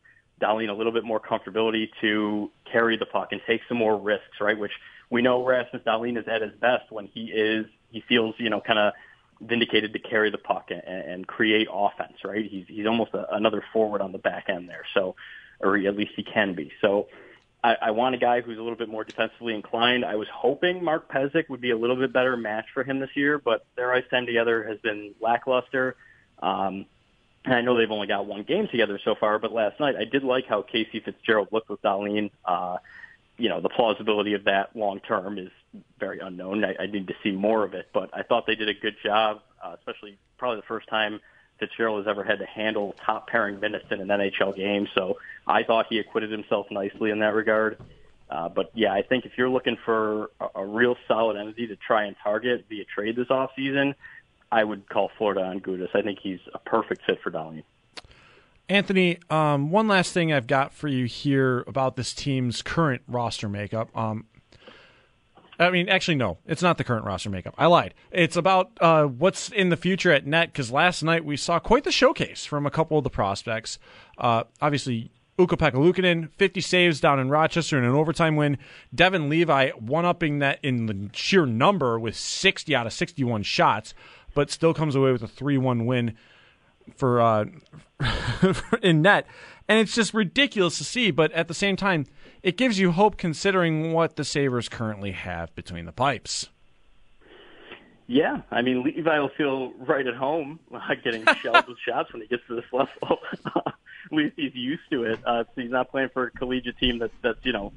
Dahlin 0.41 0.69
a 0.69 0.73
little 0.73 0.93
bit 0.93 1.05
more 1.05 1.19
comfortability 1.19 1.89
to 2.01 2.51
carry 2.71 2.97
the 2.97 3.07
puck 3.07 3.29
and 3.33 3.41
take 3.47 3.63
some 3.69 3.79
more 3.79 3.99
risks, 3.99 4.41
right? 4.41 4.57
Which 4.57 4.73
we 5.11 5.23
know 5.23 5.45
Rasmus 5.45 5.83
Dahlin 5.85 6.19
is 6.19 6.29
at 6.29 6.43
his 6.43 6.53
best 6.61 6.91
when 6.91 7.07
he 7.07 7.25
is 7.27 7.67
he 7.91 8.03
feels 8.07 8.35
you 8.39 8.51
know 8.51 8.61
kind 8.61 8.79
of 8.79 8.93
vindicated 9.41 9.93
to 9.93 9.99
carry 9.99 10.31
the 10.31 10.39
puck 10.39 10.71
and, 10.71 10.83
and 10.83 11.27
create 11.27 11.69
offense, 11.73 12.19
right? 12.25 12.45
He's 12.45 12.67
he's 12.69 12.87
almost 12.87 13.15
a, 13.15 13.35
another 13.35 13.65
forward 13.73 14.01
on 14.01 14.13
the 14.13 14.19
back 14.19 14.49
end 14.49 14.69
there, 14.69 14.85
so 14.95 15.17
or 15.61 15.77
at 15.77 15.97
least 15.97 16.13
he 16.15 16.23
can 16.23 16.55
be. 16.55 16.71
So 16.81 17.09
I, 17.69 17.89
I 17.89 17.91
want 17.91 18.15
a 18.15 18.19
guy 18.19 18.41
who's 18.41 18.59
a 18.59 18.63
little 18.63 18.79
bit 18.79 18.89
more 18.89 19.05
defensively 19.05 19.55
inclined. 19.55 20.05
I 20.05 20.17
was 20.17 20.29
hoping 20.33 20.83
Mark 20.83 21.11
Pysyk 21.11 21.49
would 21.51 21.61
be 21.61 21.71
a 21.71 21.77
little 21.77 21.97
bit 21.97 22.13
better 22.13 22.37
match 22.37 22.67
for 22.73 22.83
him 22.83 22.99
this 22.99 23.11
year, 23.15 23.39
but 23.39 23.67
their 23.77 23.93
ice 23.93 24.05
time 24.11 24.27
together 24.27 24.65
has 24.65 24.79
been 24.79 25.15
lackluster. 25.21 25.97
Um, 26.39 26.87
and 27.45 27.55
I 27.55 27.61
know 27.61 27.77
they've 27.77 27.91
only 27.91 28.07
got 28.07 28.27
one 28.27 28.43
game 28.43 28.69
together 28.69 28.99
so 29.05 29.15
far, 29.15 29.39
but 29.39 29.53
last 29.53 29.81
night 29.81 29.97
I 29.97 30.05
did 30.05 30.25
like 30.25 30.47
how 30.47 30.63
Casey 30.63 31.01
Fitzgerald 31.01 31.49
looked 31.53 31.69
with 31.69 31.83
Dahlin. 31.83 32.31
Uh, 32.45 32.79
you 33.37 33.49
know, 33.49 33.61
the 33.61 33.69
plausibility 33.69 34.35
of 34.35 34.45
that 34.45 34.75
long 34.75 35.01
term 35.01 35.39
is 35.39 35.51
very 36.01 36.21
unknown. 36.21 36.65
I, 36.65 36.75
I 36.81 36.87
need 36.87 37.07
to 37.09 37.15
see 37.23 37.31
more 37.31 37.65
of 37.65 37.75
it, 37.75 37.89
but 37.93 38.11
I 38.13 38.23
thought 38.23 38.47
they 38.47 38.55
did 38.55 38.69
a 38.69 38.75
good 38.75 38.97
job, 39.05 39.43
uh, 39.63 39.77
especially 39.79 40.19
probably 40.39 40.61
the 40.61 40.67
first 40.67 40.89
time 40.89 41.21
Fitzgerald 41.59 42.05
has 42.05 42.11
ever 42.11 42.25
had 42.25 42.39
to 42.39 42.47
handle 42.47 42.95
top 43.05 43.29
pairing 43.29 43.61
minutes 43.61 43.87
in 43.91 44.01
an 44.01 44.09
NHL 44.09 44.57
game. 44.57 44.89
So 44.95 45.19
I 45.47 45.63
thought 45.63 45.87
he 45.89 45.99
acquitted 45.99 46.31
himself 46.31 46.67
nicely 46.71 47.11
in 47.11 47.19
that 47.21 47.35
regard. 47.35 47.79
Uh, 48.31 48.49
but 48.49 48.71
yeah, 48.75 48.93
I 48.93 49.03
think 49.03 49.25
if 49.25 49.33
you're 49.37 49.49
looking 49.49 49.77
for 49.85 50.31
a, 50.41 50.49
a 50.57 50.67
real 50.67 50.97
solid 51.07 51.39
entity 51.39 51.67
to 51.69 51.77
try 51.77 52.05
and 52.05 52.17
target 52.23 52.67
via 52.69 52.85
trade 52.85 53.17
this 53.17 53.31
off 53.31 53.51
season, 53.57 53.95
I 54.53 54.65
would 54.65 54.89
call 54.89 55.11
Florida 55.17 55.43
on 55.43 55.61
Gudas. 55.61 55.89
I 55.95 56.03
think 56.03 56.19
he's 56.23 56.41
a 56.55 56.59
perfect 56.59 57.03
fit 57.07 57.21
for 57.23 57.31
Dahlin. 57.31 57.65
Anthony, 58.69 59.19
um, 59.31 59.71
one 59.71 59.89
last 59.89 60.13
thing 60.13 60.31
I've 60.31 60.47
got 60.47 60.75
for 60.75 60.89
you 60.89 61.07
here 61.07 61.65
about 61.67 61.97
this 61.97 62.13
team's 62.13 62.61
current 62.61 63.01
roster 63.09 63.49
makeup. 63.49 63.89
Um, 63.97 64.27
I 65.59 65.71
mean, 65.71 65.89
actually, 65.89 66.15
no, 66.15 66.39
it's 66.47 66.63
not 66.63 66.79
the 66.79 66.85
current 66.85 67.05
roster 67.05 67.31
makeup. 67.31 67.55
I 67.59 67.67
lied. 67.67 67.95
It's 68.13 68.37
about 68.37 68.71
uh, 68.81 69.05
what's 69.05 69.49
in 69.49 69.71
the 69.71 69.77
future 69.77 70.13
at 70.13 70.27
net 70.27 70.53
because 70.53 70.71
last 70.71 71.03
night 71.03 71.25
we 71.25 71.37
saw 71.37 71.59
quite 71.59 71.85
the 71.85 71.91
showcase 71.91 72.45
from 72.45 72.65
a 72.65 72.71
couple 72.71 72.97
of 72.97 73.05
the 73.05 73.11
prospects. 73.11 73.79
Uh, 74.19 74.45
obviously, 74.61 75.11
Ukko-Pekka 75.39 75.75
Luukkonen, 75.75 76.31
50 76.37 76.61
saves 76.61 77.01
down 77.01 77.19
in 77.19 77.29
Rochester 77.29 77.77
in 77.77 77.85
an 77.85 77.95
overtime 77.95 78.37
win. 78.37 78.59
Devon 78.95 79.29
Levi 79.29 79.71
one 79.71 80.05
upping 80.05 80.39
that 80.39 80.61
in 80.63 80.87
the 80.87 81.11
sheer 81.13 81.47
number 81.47 81.99
with 81.99 82.17
60 82.17 82.75
out 82.75 82.87
of 82.87 82.93
61 82.93 83.43
shots, 83.43 83.95
but 84.35 84.51
still 84.51 84.75
comes 84.75 84.95
away 84.95 85.11
with 85.11 85.23
a 85.23 85.29
3 85.29 85.59
1 85.59 85.87
win 85.87 86.15
for 86.97 87.21
uh, 87.21 87.45
in 88.83 89.03
net. 89.03 89.27
And 89.69 89.79
it's 89.79 89.95
just 89.95 90.15
ridiculous 90.15 90.79
to 90.79 90.85
see, 90.85 91.11
but 91.11 91.31
at 91.33 91.47
the 91.47 91.55
same 91.55 91.77
time, 91.77 92.07
it 92.43 92.57
gives 92.57 92.79
you 92.79 92.93
hope 92.93 93.17
considering 93.17 93.93
what 93.93 94.17
the 94.17 94.25
Sabres 94.25 94.69
currently 94.69 95.13
have 95.13 95.55
between 95.55 95.85
the 95.85 95.93
pipes. 95.93 96.49
Yeah, 98.07 98.41
I 98.51 98.63
mean 98.63 98.83
Levi 98.83 99.19
will 99.19 99.29
feel 99.29 99.73
right 99.75 100.07
at 100.07 100.15
home 100.15 100.59
getting 101.05 101.27
shelled 101.43 101.69
with 101.69 101.79
shots 101.79 102.13
when 102.13 102.23
he 102.23 102.29
gets 102.29 102.43
to 102.49 102.57
this 102.57 102.65
level. 102.73 103.19
at 103.55 103.75
least 104.13 104.35
he's 104.37 104.55
used 104.55 104.83
to 104.91 105.05
it. 105.05 105.21
Uh, 105.27 105.45
so 105.45 105.61
he's 105.61 105.71
not 105.71 105.91
playing 105.91 106.09
for 106.15 106.25
a 106.25 106.31
collegiate 106.31 106.79
team 106.79 106.99
that's 106.99 107.13
that's 107.23 107.45
you 107.45 107.53
know 107.53 107.73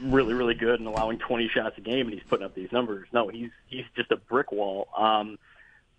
really 0.00 0.32
really 0.32 0.54
good 0.54 0.80
and 0.80 0.88
allowing 0.88 1.18
20 1.18 1.48
shots 1.48 1.76
a 1.76 1.82
game, 1.82 2.06
and 2.06 2.14
he's 2.14 2.22
putting 2.28 2.46
up 2.46 2.54
these 2.54 2.72
numbers. 2.72 3.08
No, 3.12 3.28
he's 3.28 3.50
he's 3.66 3.84
just 3.94 4.10
a 4.10 4.16
brick 4.16 4.52
wall. 4.52 4.88
Um, 4.96 5.38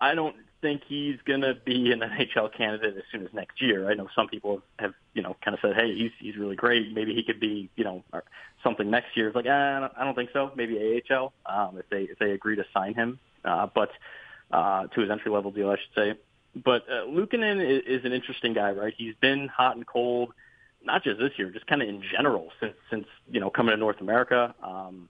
I 0.02 0.16
don't 0.16 0.36
think 0.64 0.82
he's 0.88 1.18
going 1.26 1.42
to 1.42 1.54
be 1.54 1.92
an 1.92 2.00
NHL 2.00 2.52
candidate 2.52 2.98
as 2.98 3.04
soon 3.12 3.24
as 3.24 3.34
next 3.34 3.62
year. 3.62 3.92
I 3.92 3.94
know 3.94 4.08
some 4.16 4.28
people 4.28 4.64
have, 4.80 4.94
you 5.14 5.22
know, 5.22 5.36
kind 5.44 5.54
of 5.54 5.62
said, 5.62 5.76
"Hey, 5.76 5.94
he's 5.94 6.12
he's 6.18 6.38
really 6.38 6.56
great. 6.56 6.92
Maybe 6.94 7.14
he 7.14 7.22
could 7.22 7.40
be, 7.40 7.70
you 7.76 7.84
know, 7.84 8.04
something 8.64 8.90
next 8.90 9.16
year." 9.16 9.28
It's 9.28 9.36
like, 9.36 9.46
eh, 9.46 9.52
I, 9.52 9.80
don't, 9.82 9.94
I 9.96 10.04
don't 10.04 10.16
think 10.16 10.32
so. 10.34 10.52
Maybe 10.56 11.02
AHL 11.12 11.34
um, 11.46 11.78
if 11.78 11.88
they 11.90 12.04
if 12.04 12.18
they 12.18 12.32
agree 12.32 12.56
to 12.56 12.66
sign 12.74 12.96
him, 12.96 13.20
uh, 13.46 13.68
but 13.76 13.92
uh, 14.52 14.88
to 14.88 15.02
his 15.02 15.12
entry 15.12 15.32
level 15.32 15.52
deal, 15.52 15.70
I 15.70 15.76
should 15.76 15.94
say. 15.96 16.20
But 16.56 16.84
uh, 16.90 17.06
Luukkonen 17.08 17.60
is, 17.62 17.84
is 18.00 18.06
an 18.06 18.14
interesting 18.14 18.54
guy, 18.54 18.72
right? 18.72 18.94
He's 18.98 19.16
been 19.20 19.48
hot 19.48 19.76
and 19.76 19.86
cold, 19.86 20.34
not 20.84 21.04
just 21.04 21.20
this 21.20 21.32
year, 21.38 21.50
just 21.50 21.68
kind 21.68 21.82
of 21.82 21.90
in 21.90 22.02
general 22.02 22.52
since 22.60 22.76
since 22.90 23.06
you 23.30 23.40
know 23.42 23.50
coming 23.50 23.74
to 23.74 23.78
North 23.78 24.02
America. 24.02 24.56
Um, 24.64 25.10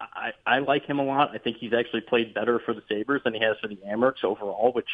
I, 0.00 0.32
I 0.46 0.58
like 0.60 0.86
him 0.86 0.98
a 0.98 1.04
lot. 1.04 1.30
I 1.34 1.38
think 1.38 1.58
he's 1.58 1.72
actually 1.72 2.00
played 2.02 2.34
better 2.34 2.58
for 2.58 2.74
the 2.74 2.82
Sabres 2.88 3.22
than 3.24 3.34
he 3.34 3.40
has 3.40 3.56
for 3.60 3.68
the 3.68 3.76
Amerks 3.76 4.24
overall, 4.24 4.72
which 4.72 4.88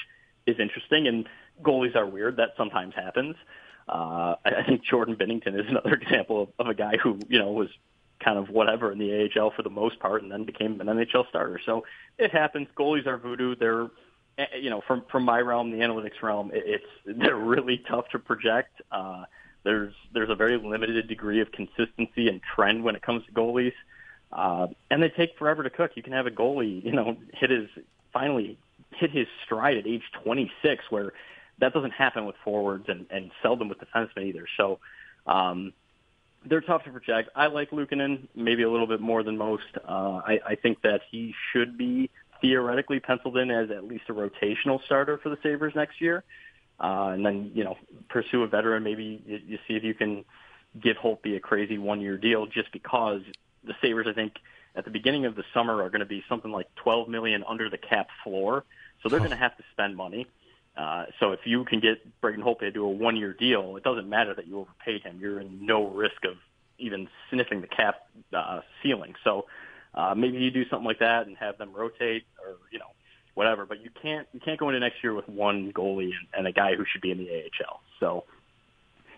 is 0.46 0.58
interesting. 0.58 1.06
And 1.06 1.28
goalies 1.62 1.96
are 1.96 2.06
weird. 2.06 2.36
That 2.36 2.50
sometimes 2.56 2.94
happens. 2.94 3.36
Uh, 3.88 4.34
I 4.44 4.62
think 4.66 4.84
Jordan 4.84 5.16
Binnington 5.16 5.58
is 5.58 5.66
another 5.68 5.94
example 6.02 6.42
of, 6.42 6.48
of 6.58 6.66
a 6.68 6.74
guy 6.74 6.96
who, 7.02 7.18
you 7.28 7.38
know, 7.38 7.52
was 7.52 7.68
kind 8.18 8.38
of 8.38 8.48
whatever 8.48 8.92
in 8.92 8.98
the 8.98 9.30
AHL 9.36 9.50
for 9.50 9.62
the 9.62 9.70
most 9.70 9.98
part 10.00 10.22
and 10.22 10.32
then 10.32 10.44
became 10.44 10.80
an 10.80 10.86
NHL 10.86 11.28
starter. 11.28 11.60
So 11.64 11.84
it 12.18 12.32
happens. 12.32 12.68
Goalies 12.76 13.06
are 13.06 13.18
voodoo. 13.18 13.54
They're, 13.54 13.88
eh, 14.38 14.46
you 14.60 14.70
know, 14.70 14.82
from, 14.86 15.04
from 15.10 15.24
my 15.24 15.38
realm, 15.40 15.70
the 15.70 15.78
analytics 15.78 16.22
realm, 16.22 16.50
it's, 16.52 16.84
they're 17.06 17.36
really 17.36 17.82
tough 17.88 18.08
to 18.10 18.18
project. 18.18 18.80
Uh, 18.90 19.24
there's, 19.64 19.94
there's 20.14 20.30
a 20.30 20.34
very 20.34 20.58
limited 20.58 21.08
degree 21.08 21.40
of 21.40 21.52
consistency 21.52 22.28
and 22.28 22.40
trend 22.54 22.84
when 22.84 22.96
it 22.96 23.02
comes 23.02 23.24
to 23.26 23.32
goalies. 23.32 23.72
Uh, 23.72 23.74
and 24.32 25.02
they 25.02 25.08
take 25.08 25.36
forever 25.38 25.62
to 25.62 25.70
cook. 25.70 25.92
You 25.94 26.02
can 26.02 26.12
have 26.12 26.26
a 26.26 26.30
goalie, 26.30 26.84
you 26.84 26.92
know, 26.92 27.16
hit 27.32 27.50
his 27.50 27.68
finally 28.12 28.58
hit 28.92 29.10
his 29.10 29.26
stride 29.44 29.76
at 29.76 29.86
age 29.86 30.02
26, 30.24 30.84
where 30.90 31.12
that 31.58 31.72
doesn't 31.72 31.92
happen 31.92 32.26
with 32.26 32.36
forwards 32.44 32.86
and, 32.88 33.06
and 33.10 33.30
seldom 33.42 33.68
with 33.68 33.78
defensemen 33.78 34.24
either. 34.24 34.46
So 34.56 34.78
um, 35.26 35.72
they're 36.44 36.60
tough 36.60 36.84
to 36.84 36.90
project. 36.90 37.30
I 37.34 37.46
like 37.46 37.70
Luukkonen 37.70 38.28
maybe 38.34 38.62
a 38.62 38.70
little 38.70 38.86
bit 38.86 39.00
more 39.00 39.22
than 39.22 39.36
most. 39.36 39.64
Uh, 39.86 40.20
I, 40.26 40.40
I 40.46 40.54
think 40.54 40.82
that 40.82 41.02
he 41.10 41.34
should 41.52 41.76
be 41.76 42.10
theoretically 42.40 43.00
penciled 43.00 43.36
in 43.38 43.50
as 43.50 43.70
at 43.70 43.84
least 43.84 44.04
a 44.08 44.12
rotational 44.12 44.82
starter 44.84 45.18
for 45.18 45.30
the 45.30 45.38
Sabres 45.42 45.74
next 45.74 46.00
year. 46.00 46.24
Uh, 46.78 47.10
and 47.14 47.24
then, 47.24 47.50
you 47.54 47.64
know, 47.64 47.76
pursue 48.10 48.42
a 48.42 48.46
veteran. 48.46 48.82
Maybe 48.82 49.22
you, 49.26 49.40
you 49.46 49.58
see 49.66 49.74
if 49.74 49.82
you 49.82 49.94
can 49.94 50.24
give 50.78 50.96
Holtby 50.98 51.36
a 51.36 51.40
crazy 51.40 51.78
one-year 51.78 52.18
deal 52.18 52.44
just 52.46 52.70
because 52.70 53.22
the 53.66 53.74
Sabres, 53.82 54.06
I 54.08 54.12
think, 54.12 54.34
at 54.74 54.84
the 54.84 54.90
beginning 54.90 55.26
of 55.26 55.34
the 55.34 55.44
summer 55.54 55.82
are 55.82 55.90
going 55.90 56.00
to 56.00 56.06
be 56.06 56.22
something 56.28 56.50
like 56.50 56.68
12 56.76 57.08
million 57.08 57.44
under 57.48 57.70
the 57.70 57.78
cap 57.78 58.08
floor. 58.22 58.64
So 59.02 59.08
they're 59.08 59.18
going 59.18 59.30
to 59.30 59.36
have 59.36 59.56
to 59.56 59.64
spend 59.72 59.96
money. 59.96 60.26
Uh, 60.76 61.06
so 61.20 61.32
if 61.32 61.40
you 61.44 61.64
can 61.64 61.80
get 61.80 62.20
Braden 62.20 62.44
Holtby 62.44 62.60
to 62.60 62.70
do 62.70 62.84
a 62.84 62.90
one-year 62.90 63.32
deal, 63.32 63.76
it 63.76 63.82
doesn't 63.82 64.08
matter 64.08 64.34
that 64.34 64.46
you 64.46 64.58
overpaid 64.58 65.02
him. 65.02 65.18
You're 65.20 65.40
in 65.40 65.64
no 65.64 65.88
risk 65.88 66.24
of 66.24 66.36
even 66.78 67.08
sniffing 67.30 67.62
the 67.62 67.66
cap 67.66 68.06
uh, 68.34 68.60
ceiling. 68.82 69.14
So 69.24 69.46
uh, 69.94 70.14
maybe 70.14 70.36
you 70.36 70.50
do 70.50 70.68
something 70.68 70.86
like 70.86 70.98
that 70.98 71.26
and 71.26 71.36
have 71.38 71.56
them 71.56 71.72
rotate, 71.72 72.24
or 72.44 72.56
you 72.70 72.78
know, 72.78 72.90
whatever. 73.34 73.64
But 73.64 73.82
you 73.82 73.90
can't 74.02 74.28
you 74.34 74.40
can't 74.40 74.58
go 74.58 74.68
into 74.68 74.80
next 74.80 74.96
year 75.02 75.14
with 75.14 75.26
one 75.28 75.72
goalie 75.72 76.12
and, 76.12 76.26
and 76.36 76.46
a 76.46 76.52
guy 76.52 76.74
who 76.74 76.84
should 76.84 77.00
be 77.00 77.10
in 77.10 77.18
the 77.18 77.30
AHL. 77.30 77.80
So 77.98 78.24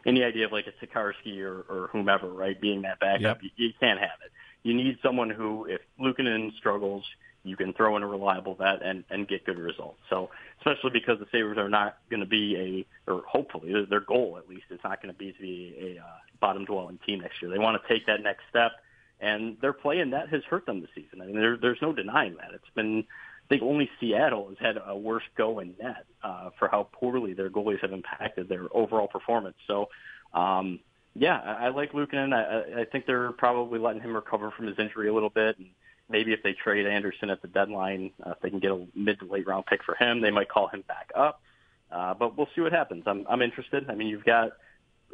any 0.09 0.25
idea 0.25 0.47
of 0.47 0.53
like 0.53 0.67
a 0.67 0.87
Tokarski 0.87 1.41
or, 1.43 1.65
or 1.69 1.89
whomever, 1.93 2.29
right, 2.29 2.59
being 2.61 2.83
that 2.83 2.99
backup, 2.99 3.21
yep. 3.21 3.39
you, 3.43 3.51
you 3.57 3.73
can't 3.79 4.01
have 4.01 4.19
it. 4.25 4.33
You 4.63 4.75
need 4.75 4.99
someone 5.03 5.31
who, 5.31 5.67
if 5.67 5.81
Luukkonen 6.01 6.57
struggles, 6.57 7.05
you 7.45 7.57
can 7.57 7.73
throw 7.73 7.97
in 7.97 8.03
a 8.03 8.07
reliable 8.07 8.55
vet 8.55 8.83
and, 8.83 9.05
and 9.11 9.29
get 9.29 9.45
good 9.45 9.59
results. 9.59 10.01
So, 10.11 10.31
especially 10.59 10.91
because 10.91 11.19
the 11.19 11.27
Sabres 11.31 11.59
are 11.59 11.69
not 11.69 11.99
going 12.11 12.21
to 12.21 12.27
be 12.27 12.87
a, 13.07 13.11
or 13.11 13.23
hopefully 13.27 13.87
their 13.89 14.01
goal 14.01 14.37
at 14.39 14.49
least 14.49 14.65
is 14.71 14.81
not 14.83 15.01
going 15.01 15.15
to 15.15 15.19
be 15.19 15.33
to 15.33 15.41
be 15.41 15.77
a 15.81 16.03
uh, 16.03 16.07
bottom 16.41 16.65
dwelling 16.65 16.99
team 17.07 17.21
next 17.21 17.41
year. 17.41 17.51
They 17.51 17.59
want 17.59 17.81
to 17.81 17.89
take 17.89 18.07
that 18.07 18.23
next 18.23 18.43
step, 18.51 18.73
and 19.21 19.57
their 19.61 19.73
play 19.73 20.01
in 20.01 20.11
that 20.11 20.29
has 20.31 20.43
hurt 20.45 20.67
them 20.67 20.81
this 20.81 20.91
season. 20.95 21.23
I 21.23 21.27
mean, 21.27 21.37
there, 21.37 21.57
there's 21.57 21.81
no 21.81 21.93
denying 21.93 22.37
that. 22.37 22.51
It's 22.55 22.75
been, 22.75 23.05
I 23.49 23.55
think 23.55 23.63
only 23.63 23.89
Seattle 23.99 24.51
has 24.51 24.59
had 24.61 24.77
a 24.85 24.95
worse 24.95 25.23
go 25.35 25.61
in 25.61 25.75
net 25.81 26.05
uh, 26.23 26.51
for 26.59 26.69
how 26.69 26.89
poorly 26.93 27.33
their 27.33 27.49
goalies 27.49 27.81
have 27.81 27.93
impacted 27.93 28.47
their 28.47 28.67
overall 28.73 29.09
performance. 29.09 29.57
So, 29.67 29.89
um, 30.35 30.81
yeah, 31.15 31.41
I, 31.41 31.67
I 31.67 31.69
like 31.71 31.93
Luukkonen. 31.93 32.35
I, 32.35 32.83
I 32.83 32.85
think 32.85 33.07
they're 33.07 33.33
probably 33.33 33.79
letting 33.79 34.03
him 34.03 34.15
recover 34.15 34.51
from 34.51 34.67
his 34.67 34.79
injury 34.79 35.09
a 35.09 35.15
little 35.15 35.31
bit, 35.31 35.59
and 35.59 35.69
maybe 36.11 36.35
if 36.35 36.43
they 36.43 36.53
trade 36.53 36.87
Anderson 36.87 37.31
at 37.31 37.41
the 37.41 37.49
deadline, 37.49 38.11
uh, 38.25 38.33
if 38.33 38.41
they 38.41 38.51
can 38.51 38.59
get 38.59 38.71
a 38.71 38.87
mid 38.95 39.19
to 39.21 39.25
late 39.25 39.47
round 39.47 39.65
pick 39.65 39.83
for 39.83 39.95
him, 39.95 40.21
they 40.21 40.31
might 40.31 40.51
call 40.51 40.69
him 40.69 40.85
back 40.87 41.11
up. 41.15 41.41
Uh, 41.91 42.13
but 42.13 42.37
we'll 42.37 42.49
see 42.55 42.61
what 42.61 42.73
happens. 42.73 43.05
I'm 43.07 43.25
I'm 43.31 43.41
interested. 43.41 43.89
I 43.89 43.95
mean, 43.95 44.09
you've 44.09 44.27
got 44.27 44.49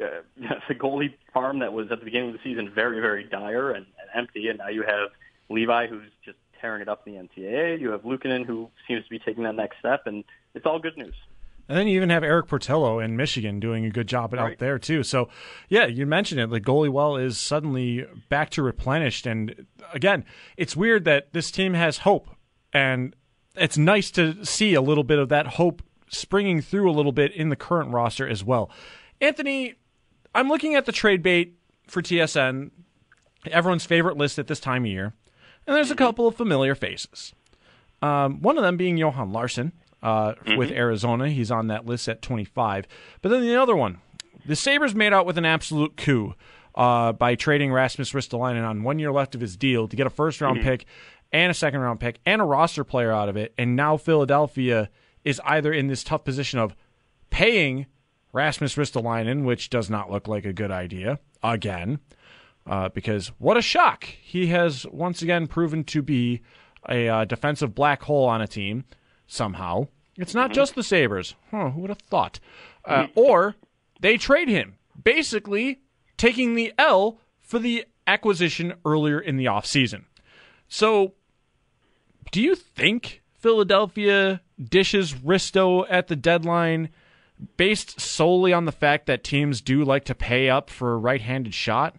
uh, 0.03 0.23
the 0.67 0.75
goalie 0.75 1.13
farm 1.33 1.59
that 1.59 1.71
was 1.71 1.89
at 1.89 1.99
the 1.99 2.05
beginning 2.05 2.31
of 2.31 2.33
the 2.33 2.41
season 2.43 2.69
very 2.75 2.99
very 2.99 3.23
dire 3.23 3.71
and, 3.71 3.85
and 3.85 4.09
empty, 4.13 4.49
and 4.49 4.57
now 4.57 4.67
you 4.67 4.83
have 4.83 5.11
Levi 5.49 5.87
who's 5.87 6.11
just 6.25 6.37
tearing 6.65 6.81
it 6.81 6.89
up 6.89 7.07
in 7.07 7.13
the 7.13 7.19
NCAA. 7.19 7.79
You 7.79 7.91
have 7.91 8.01
Luukkonen 8.01 8.45
who 8.45 8.69
seems 8.87 9.03
to 9.03 9.09
be 9.09 9.19
taking 9.19 9.43
that 9.43 9.53
next 9.53 9.77
step, 9.77 10.07
and 10.07 10.23
it's 10.55 10.65
all 10.65 10.79
good 10.79 10.97
news. 10.97 11.13
And 11.69 11.77
then 11.77 11.87
you 11.87 11.95
even 11.95 12.09
have 12.09 12.23
Erik 12.23 12.47
Portillo 12.47 12.99
in 12.99 13.15
Michigan 13.15 13.59
doing 13.59 13.85
a 13.85 13.89
good 13.91 14.07
job 14.07 14.33
right. 14.33 14.53
out 14.53 14.57
there 14.57 14.79
too. 14.79 15.03
So, 15.03 15.29
yeah, 15.69 15.85
you 15.85 16.05
mentioned 16.05 16.41
it. 16.41 16.49
The 16.49 16.61
goalie 16.61 16.91
well 16.91 17.17
is 17.17 17.39
suddenly 17.39 18.05
back 18.29 18.49
to 18.51 18.63
replenished, 18.63 19.27
and 19.27 19.67
again, 19.93 20.25
it's 20.57 20.75
weird 20.75 21.05
that 21.05 21.33
this 21.33 21.51
team 21.51 21.75
has 21.75 21.99
hope, 21.99 22.29
and 22.73 23.15
it's 23.55 23.77
nice 23.77 24.09
to 24.11 24.43
see 24.43 24.73
a 24.73 24.81
little 24.81 25.03
bit 25.03 25.19
of 25.19 25.29
that 25.29 25.47
hope 25.47 25.83
springing 26.09 26.61
through 26.61 26.89
a 26.89 26.93
little 26.93 27.11
bit 27.11 27.31
in 27.31 27.49
the 27.49 27.55
current 27.55 27.91
roster 27.91 28.27
as 28.27 28.43
well. 28.43 28.71
Anthony, 29.21 29.75
I'm 30.33 30.49
looking 30.49 30.73
at 30.73 30.85
the 30.85 30.91
trade 30.91 31.21
bait 31.21 31.53
for 31.87 32.01
TSN, 32.01 32.71
everyone's 33.51 33.85
favorite 33.85 34.17
list 34.17 34.39
at 34.39 34.47
this 34.47 34.59
time 34.59 34.83
of 34.83 34.91
year, 34.91 35.13
and 35.67 35.75
there's 35.75 35.91
a 35.91 35.95
couple 35.95 36.27
of 36.27 36.35
familiar 36.35 36.75
faces. 36.75 37.33
Um, 38.01 38.41
one 38.41 38.57
of 38.57 38.63
them 38.63 38.77
being 38.77 38.97
Johan 38.97 39.31
Larsson 39.31 39.71
uh, 40.05 40.33
mm-hmm. 40.33 40.57
with 40.57 40.71
Arizona. 40.71 41.29
He's 41.29 41.51
on 41.51 41.67
that 41.67 41.85
list 41.85 42.07
at 42.07 42.21
25. 42.21 42.87
But 43.21 43.29
then 43.29 43.41
the 43.41 43.55
other 43.55 43.75
one, 43.75 43.97
the 44.45 44.55
Sabres 44.55 44.93
made 44.93 45.13
out 45.13 45.25
with 45.25 45.37
an 45.37 45.45
absolute 45.45 45.97
coup 45.97 46.35
uh, 46.75 47.13
by 47.13 47.35
trading 47.35 47.71
Rasmus 47.71 48.11
Ristolainen 48.11 48.67
on 48.67 48.83
one 48.83 48.99
year 48.99 49.11
left 49.11 49.33
of 49.33 49.41
his 49.41 49.57
deal 49.57 49.87
to 49.87 49.95
get 49.95 50.05
a 50.05 50.11
first 50.11 50.41
round 50.41 50.59
mm-hmm. 50.59 50.67
pick 50.67 50.85
and 51.31 51.49
a 51.49 51.55
second 51.55 51.79
round 51.79 51.99
pick 51.99 52.19
and 52.25 52.41
a 52.41 52.45
roster 52.45 52.83
player 52.83 53.11
out 53.11 53.29
of 53.29 53.35
it. 53.35 53.53
And 53.57 53.75
now 53.75 53.97
Philadelphia 53.97 54.89
is 55.23 55.41
either 55.43 55.73
in 55.73 55.87
this 55.87 56.03
tough 56.03 56.23
position 56.23 56.59
of 56.59 56.75
paying 57.31 57.87
Rasmus 58.31 58.75
Ristolainen, 58.75 59.43
which 59.43 59.69
does 59.69 59.89
not 59.89 60.11
look 60.11 60.27
like 60.27 60.45
a 60.45 60.53
good 60.53 60.71
idea 60.71 61.19
again, 61.41 61.99
uh, 62.67 62.89
because 62.89 63.27
what 63.37 63.57
a 63.57 63.61
shock. 63.61 64.03
He 64.03 64.47
has 64.47 64.85
once 64.87 65.21
again 65.21 65.47
proven 65.47 65.83
to 65.85 66.01
be 66.01 66.41
a 66.87 67.07
uh, 67.07 67.25
defensive 67.25 67.75
black 67.75 68.03
hole 68.03 68.25
on 68.25 68.41
a 68.41 68.47
team 68.47 68.85
somehow. 69.27 69.87
It's 70.17 70.33
not 70.33 70.53
just 70.53 70.75
the 70.75 70.83
Sabres. 70.83 71.35
Huh, 71.51 71.71
who 71.71 71.81
would 71.81 71.89
have 71.89 71.99
thought? 71.99 72.39
Uh, 72.85 73.07
or 73.15 73.55
they 73.99 74.17
trade 74.17 74.47
him, 74.47 74.75
basically 75.01 75.81
taking 76.17 76.55
the 76.55 76.73
L 76.77 77.19
for 77.41 77.59
the 77.59 77.85
acquisition 78.07 78.75
earlier 78.85 79.19
in 79.19 79.37
the 79.37 79.45
offseason. 79.45 80.05
So, 80.67 81.13
do 82.31 82.41
you 82.41 82.55
think 82.55 83.21
Philadelphia 83.37 84.41
dishes 84.63 85.13
Risto 85.13 85.85
at 85.89 86.07
the 86.07 86.15
deadline 86.15 86.89
based 87.57 87.99
solely 87.99 88.53
on 88.53 88.65
the 88.65 88.71
fact 88.71 89.05
that 89.07 89.23
teams 89.23 89.61
do 89.61 89.83
like 89.83 90.05
to 90.05 90.15
pay 90.15 90.49
up 90.49 90.69
for 90.69 90.93
a 90.93 90.97
right 90.97 91.21
handed 91.21 91.53
shot? 91.53 91.95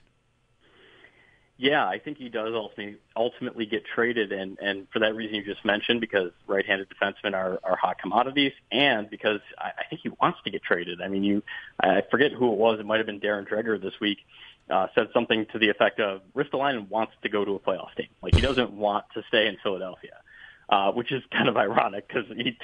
Yeah, 1.59 1.87
I 1.87 1.99
think 1.99 2.19
he 2.19 2.29
does 2.29 2.53
ultimately 2.55 2.99
ultimately 3.17 3.65
get 3.65 3.87
traded, 3.87 4.31
and 4.31 4.59
and 4.59 4.87
for 4.93 4.99
that 4.99 5.15
reason 5.15 5.37
you 5.37 5.45
just 5.45 5.65
mentioned, 5.65 6.03
because 6.03 6.33
right-handed 6.47 6.89
defensemen 6.91 7.35
are 7.35 7.59
are 7.65 7.77
hot 7.77 7.99
commodities, 7.99 8.53
and 8.71 9.09
because 9.09 9.41
I, 9.57 9.69
I 9.69 9.85
think 9.89 10.03
he 10.03 10.11
wants 10.21 10.39
to 10.45 10.51
get 10.51 10.63
traded. 10.63 11.01
I 11.01 11.09
mean, 11.09 11.25
you 11.25 11.43
I 11.81 12.03
forget 12.11 12.33
who 12.33 12.53
it 12.53 12.59
was. 12.59 12.79
It 12.79 12.85
might 12.85 12.99
have 12.99 13.07
been 13.07 13.21
Darren 13.21 13.49
Dreger 13.49 13.81
this 13.81 13.95
week. 14.01 14.19
Uh, 14.69 14.89
said 14.95 15.09
something 15.15 15.47
to 15.53 15.59
the 15.59 15.71
effect 15.71 15.99
of 15.99 16.21
Ristolainen 16.35 16.91
wants 16.91 17.13
to 17.23 17.29
go 17.31 17.45
to 17.45 17.53
a 17.53 17.61
playoff 17.61 17.95
team. 17.97 18.09
Like 18.21 18.35
he 18.35 18.41
doesn't 18.43 18.73
want 18.73 19.07
to 19.15 19.23
stay 19.29 19.47
in 19.47 19.57
Philadelphia, 19.63 20.19
uh, 20.69 20.93
which 20.93 21.11
is 21.11 21.23
kind 21.31 21.49
of 21.49 21.57
ironic 21.67 22.07
because 22.07 22.27
he 22.37 22.59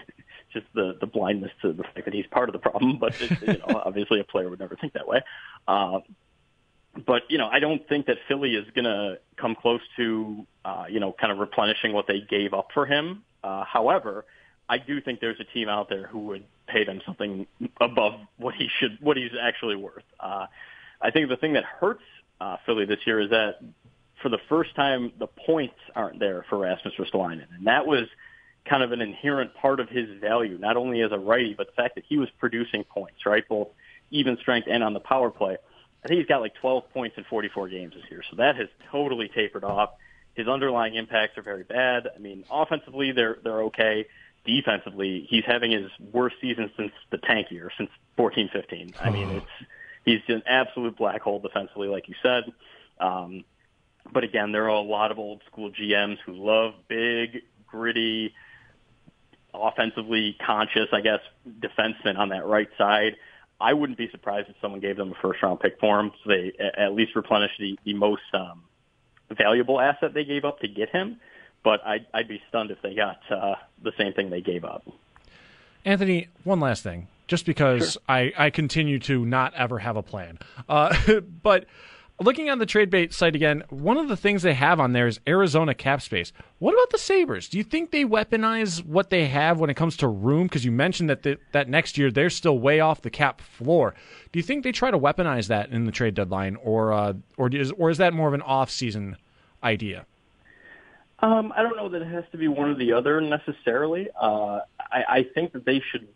just 0.52 0.66
the 0.74 0.98
the 1.00 1.06
blindness 1.06 1.52
to 1.62 1.72
the 1.72 1.82
fact 1.82 2.04
that 2.04 2.12
he's 2.12 2.26
part 2.26 2.50
of 2.50 2.52
the 2.52 2.58
problem. 2.58 2.98
But 2.98 3.18
it, 3.22 3.40
you 3.40 3.58
know, 3.66 3.80
obviously 3.86 4.20
a 4.20 4.24
player 4.24 4.50
would 4.50 4.60
never 4.60 4.76
think 4.76 4.92
that 4.92 5.08
way. 5.08 5.22
Uh, 5.66 6.00
but 7.06 7.22
you 7.28 7.38
know, 7.38 7.48
I 7.48 7.58
don't 7.58 7.86
think 7.88 8.06
that 8.06 8.18
Philly 8.28 8.54
is 8.54 8.66
going 8.74 8.84
to 8.84 9.18
come 9.36 9.54
close 9.54 9.80
to 9.96 10.46
uh, 10.64 10.84
you 10.88 11.00
know 11.00 11.12
kind 11.12 11.32
of 11.32 11.38
replenishing 11.38 11.92
what 11.92 12.06
they 12.06 12.20
gave 12.20 12.54
up 12.54 12.68
for 12.74 12.86
him. 12.86 13.22
Uh, 13.42 13.64
however, 13.64 14.24
I 14.68 14.78
do 14.78 15.00
think 15.00 15.20
there's 15.20 15.40
a 15.40 15.44
team 15.44 15.68
out 15.68 15.88
there 15.88 16.06
who 16.06 16.20
would 16.20 16.44
pay 16.66 16.84
them 16.84 17.00
something 17.04 17.46
above 17.80 18.20
what 18.36 18.54
he 18.54 18.68
should, 18.78 18.98
what 19.00 19.16
he's 19.16 19.32
actually 19.40 19.76
worth. 19.76 20.04
Uh, 20.20 20.46
I 21.00 21.10
think 21.10 21.28
the 21.28 21.36
thing 21.36 21.54
that 21.54 21.64
hurts 21.64 22.04
uh, 22.40 22.56
Philly 22.64 22.84
this 22.84 23.00
year 23.06 23.20
is 23.20 23.30
that 23.30 23.60
for 24.20 24.28
the 24.28 24.38
first 24.48 24.74
time 24.76 25.12
the 25.18 25.26
points 25.26 25.74
aren't 25.96 26.20
there 26.20 26.44
for 26.48 26.58
Rasmus 26.58 26.94
Ristolainen, 26.98 27.46
and 27.56 27.66
that 27.66 27.86
was 27.86 28.04
kind 28.64 28.82
of 28.82 28.92
an 28.92 29.00
inherent 29.00 29.54
part 29.54 29.80
of 29.80 29.88
his 29.88 30.08
value, 30.20 30.56
not 30.58 30.76
only 30.76 31.02
as 31.02 31.10
a 31.10 31.18
righty, 31.18 31.54
but 31.54 31.66
the 31.66 31.72
fact 31.72 31.96
that 31.96 32.04
he 32.08 32.16
was 32.16 32.28
producing 32.38 32.84
points, 32.84 33.26
right, 33.26 33.46
both 33.48 33.68
even 34.10 34.36
strength 34.38 34.68
and 34.70 34.84
on 34.84 34.92
the 34.92 35.00
power 35.00 35.30
play. 35.30 35.56
I 36.04 36.08
think 36.08 36.18
he's 36.18 36.26
got 36.26 36.40
like 36.40 36.54
12 36.54 36.90
points 36.92 37.16
in 37.16 37.24
44 37.24 37.68
games 37.68 37.94
this 37.94 38.04
year, 38.10 38.22
so 38.28 38.36
that 38.36 38.56
has 38.56 38.68
totally 38.90 39.28
tapered 39.28 39.64
off. 39.64 39.90
His 40.34 40.48
underlying 40.48 40.94
impacts 40.94 41.38
are 41.38 41.42
very 41.42 41.62
bad. 41.62 42.08
I 42.14 42.18
mean, 42.18 42.44
offensively 42.50 43.12
they're 43.12 43.38
they're 43.42 43.62
okay. 43.64 44.06
Defensively, 44.44 45.26
he's 45.30 45.44
having 45.44 45.70
his 45.70 45.88
worst 46.12 46.36
season 46.40 46.70
since 46.76 46.90
the 47.10 47.18
tank 47.18 47.52
year, 47.52 47.70
since 47.76 47.90
14-15. 48.18 48.94
I 49.00 49.10
mean, 49.10 49.28
it's 49.30 49.68
he's 50.04 50.20
an 50.26 50.42
absolute 50.46 50.96
black 50.96 51.22
hole 51.22 51.38
defensively, 51.38 51.86
like 51.86 52.08
you 52.08 52.16
said. 52.22 52.52
Um, 52.98 53.44
but 54.10 54.24
again, 54.24 54.50
there 54.50 54.64
are 54.64 54.68
a 54.68 54.80
lot 54.80 55.12
of 55.12 55.18
old 55.18 55.42
school 55.50 55.70
GMs 55.70 56.18
who 56.26 56.32
love 56.32 56.74
big, 56.88 57.42
gritty, 57.68 58.34
offensively 59.54 60.36
conscious, 60.44 60.88
I 60.92 61.00
guess, 61.00 61.20
defensemen 61.60 62.18
on 62.18 62.30
that 62.30 62.46
right 62.46 62.68
side. 62.76 63.16
I 63.60 63.72
wouldn't 63.74 63.98
be 63.98 64.08
surprised 64.10 64.48
if 64.48 64.56
someone 64.60 64.80
gave 64.80 64.96
them 64.96 65.12
a 65.12 65.14
first 65.22 65.42
round 65.42 65.60
pick 65.60 65.78
for 65.78 66.00
him, 66.00 66.12
so 66.22 66.30
they 66.30 66.52
at 66.76 66.94
least 66.94 67.14
replenish 67.14 67.52
the, 67.58 67.78
the 67.84 67.94
most 67.94 68.22
um, 68.34 68.62
valuable 69.30 69.80
asset 69.80 70.14
they 70.14 70.24
gave 70.24 70.44
up 70.44 70.60
to 70.60 70.68
get 70.68 70.90
him. 70.90 71.20
But 71.64 71.80
I'd, 71.86 72.06
I'd 72.12 72.28
be 72.28 72.42
stunned 72.48 72.72
if 72.72 72.82
they 72.82 72.94
got 72.94 73.20
uh, 73.30 73.54
the 73.82 73.92
same 73.96 74.12
thing 74.14 74.30
they 74.30 74.40
gave 74.40 74.64
up. 74.64 74.84
Anthony, 75.84 76.28
one 76.44 76.58
last 76.60 76.82
thing, 76.82 77.06
just 77.28 77.46
because 77.46 77.92
sure. 77.92 78.02
I, 78.08 78.32
I 78.36 78.50
continue 78.50 78.98
to 79.00 79.24
not 79.24 79.54
ever 79.54 79.78
have 79.78 79.96
a 79.96 80.02
plan. 80.02 80.38
Uh, 80.68 80.94
but 81.42 81.66
looking 82.20 82.50
on 82.50 82.58
the 82.58 82.66
trade 82.66 82.90
bait 82.90 83.12
site 83.12 83.34
again, 83.34 83.62
one 83.70 83.96
of 83.96 84.08
the 84.08 84.16
things 84.16 84.42
they 84.42 84.54
have 84.54 84.80
on 84.80 84.92
there 84.92 85.06
is 85.06 85.20
Arizona 85.26 85.74
cap 85.74 86.02
space. 86.02 86.32
What 86.58 86.72
about 86.72 86.90
the 86.90 86.98
Sabres? 86.98 87.48
Do 87.48 87.58
you 87.58 87.64
think 87.64 87.90
they 87.90 88.04
weaponize 88.04 88.84
what 88.84 89.10
they 89.10 89.26
have 89.26 89.58
when 89.58 89.70
it 89.70 89.74
comes 89.74 89.96
to 89.98 90.08
room? 90.08 90.44
Because 90.44 90.64
you 90.64 90.72
mentioned 90.72 91.10
that 91.10 91.22
the, 91.22 91.38
that 91.52 91.68
next 91.68 91.98
year 91.98 92.10
they're 92.10 92.30
still 92.30 92.58
way 92.58 92.80
off 92.80 93.02
the 93.02 93.10
cap 93.10 93.40
floor. 93.40 93.94
Do 94.30 94.38
you 94.38 94.42
think 94.42 94.64
they 94.64 94.72
try 94.72 94.90
to 94.90 94.98
weaponize 94.98 95.48
that 95.48 95.70
in 95.70 95.84
the 95.84 95.92
trade 95.92 96.14
deadline, 96.14 96.56
or 96.56 96.92
uh, 96.92 97.14
or 97.36 97.48
is 97.48 97.72
or 97.72 97.90
is 97.90 97.98
that 97.98 98.14
more 98.14 98.28
of 98.28 98.34
an 98.34 98.42
off 98.42 98.70
season 98.70 99.16
idea? 99.62 100.06
Um, 101.18 101.52
I 101.56 101.62
don't 101.62 101.76
know 101.76 101.88
that 101.88 102.02
it 102.02 102.08
has 102.08 102.24
to 102.32 102.38
be 102.38 102.48
one 102.48 102.70
or 102.70 102.74
the 102.74 102.92
other 102.92 103.20
necessarily. 103.20 104.08
Uh, 104.20 104.60
I, 104.80 105.04
I 105.08 105.26
think 105.34 105.52
that 105.52 105.64
they 105.64 105.80
should 105.92 106.08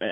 uh, 0.00 0.06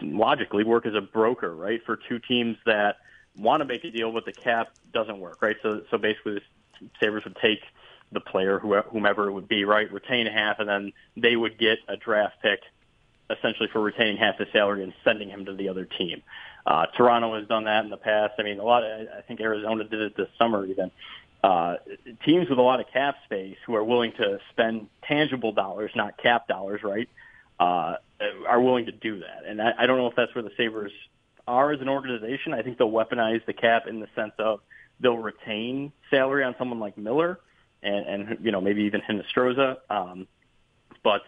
logically 0.00 0.64
work 0.64 0.86
as 0.86 0.94
a 0.94 1.02
broker, 1.02 1.54
right, 1.54 1.80
for 1.84 1.98
two 2.08 2.18
teams 2.18 2.56
that 2.64 2.96
want 3.38 3.60
to 3.60 3.64
make 3.64 3.84
a 3.84 3.90
deal, 3.90 4.12
but 4.12 4.24
the 4.24 4.32
cap 4.32 4.68
doesn't 4.92 5.18
work, 5.18 5.42
right? 5.42 5.56
So, 5.62 5.82
so 5.90 5.98
basically, 5.98 6.34
the 6.34 6.88
Sabres 7.00 7.24
would 7.24 7.36
take 7.36 7.60
the 8.12 8.20
player, 8.20 8.58
whomever 8.58 9.28
it 9.28 9.32
would 9.32 9.48
be, 9.48 9.64
right, 9.64 9.90
retain 9.92 10.26
half, 10.26 10.58
and 10.60 10.68
then 10.68 10.92
they 11.16 11.34
would 11.36 11.58
get 11.58 11.78
a 11.88 11.96
draft 11.96 12.36
pick 12.42 12.60
essentially 13.28 13.68
for 13.72 13.80
retaining 13.80 14.16
half 14.16 14.38
the 14.38 14.46
salary 14.52 14.82
and 14.82 14.92
sending 15.02 15.28
him 15.28 15.44
to 15.46 15.54
the 15.54 15.68
other 15.68 15.84
team. 15.84 16.22
Uh, 16.64 16.86
Toronto 16.96 17.38
has 17.38 17.48
done 17.48 17.64
that 17.64 17.84
in 17.84 17.90
the 17.90 17.96
past. 17.96 18.34
I 18.38 18.42
mean, 18.42 18.58
a 18.58 18.64
lot. 18.64 18.84
Of, 18.84 19.08
I 19.16 19.22
think 19.22 19.40
Arizona 19.40 19.84
did 19.84 20.00
it 20.00 20.16
this 20.16 20.28
summer 20.38 20.64
even. 20.66 20.90
Uh, 21.42 21.76
teams 22.24 22.48
with 22.48 22.58
a 22.58 22.62
lot 22.62 22.80
of 22.80 22.86
cap 22.92 23.16
space 23.24 23.56
who 23.66 23.74
are 23.74 23.84
willing 23.84 24.12
to 24.12 24.38
spend 24.50 24.88
tangible 25.02 25.52
dollars, 25.52 25.92
not 25.94 26.16
cap 26.16 26.48
dollars, 26.48 26.82
right, 26.82 27.08
uh, 27.60 27.96
are 28.48 28.60
willing 28.60 28.86
to 28.86 28.92
do 28.92 29.20
that. 29.20 29.44
And 29.46 29.60
I, 29.60 29.72
I 29.78 29.86
don't 29.86 29.98
know 29.98 30.08
if 30.08 30.16
that's 30.16 30.34
where 30.34 30.42
the 30.42 30.50
Sabres 30.56 30.92
are 31.46 31.72
as 31.72 31.80
an 31.80 31.88
organization. 31.88 32.54
I 32.54 32.62
think 32.62 32.78
they'll 32.78 32.90
weaponize 32.90 33.44
the 33.46 33.52
cap 33.52 33.86
in 33.86 34.00
the 34.00 34.08
sense 34.14 34.32
of 34.38 34.60
they'll 35.00 35.18
retain 35.18 35.92
salary 36.10 36.44
on 36.44 36.54
someone 36.58 36.80
like 36.80 36.96
Miller 36.96 37.40
and, 37.82 38.06
and 38.06 38.38
you 38.44 38.52
know 38.52 38.60
maybe 38.60 38.82
even 38.82 39.00
Hinostroza. 39.00 39.76
Um, 39.90 40.26
but 41.02 41.22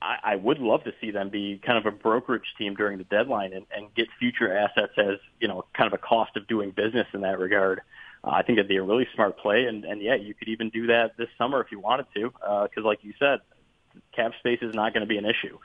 I, 0.00 0.32
I 0.32 0.36
would 0.36 0.58
love 0.58 0.84
to 0.84 0.92
see 1.00 1.10
them 1.10 1.28
be 1.30 1.60
kind 1.64 1.78
of 1.78 1.86
a 1.86 1.96
brokerage 1.96 2.54
team 2.58 2.74
during 2.74 2.98
the 2.98 3.04
deadline 3.04 3.52
and, 3.52 3.66
and 3.74 3.94
get 3.94 4.08
future 4.18 4.56
assets 4.56 4.92
as 4.96 5.18
you 5.40 5.48
know 5.48 5.64
kind 5.74 5.92
of 5.92 5.92
a 5.92 6.02
cost 6.02 6.36
of 6.36 6.46
doing 6.46 6.70
business 6.70 7.06
in 7.14 7.22
that 7.22 7.38
regard. 7.38 7.82
Uh, 8.24 8.30
I 8.30 8.42
think 8.42 8.58
it'd 8.58 8.68
be 8.68 8.76
a 8.76 8.82
really 8.82 9.08
smart 9.14 9.38
play, 9.38 9.64
and, 9.64 9.84
and 9.84 10.00
yeah, 10.00 10.14
you 10.14 10.32
could 10.34 10.48
even 10.48 10.70
do 10.70 10.86
that 10.86 11.16
this 11.16 11.28
summer 11.36 11.60
if 11.60 11.72
you 11.72 11.80
wanted 11.80 12.06
to, 12.14 12.30
because 12.30 12.70
uh, 12.78 12.82
like 12.82 13.00
you 13.02 13.14
said, 13.18 13.40
cap 14.14 14.32
space 14.38 14.60
is 14.62 14.74
not 14.74 14.94
going 14.94 15.00
to 15.00 15.08
be 15.08 15.18
an 15.18 15.24
issue. 15.24 15.58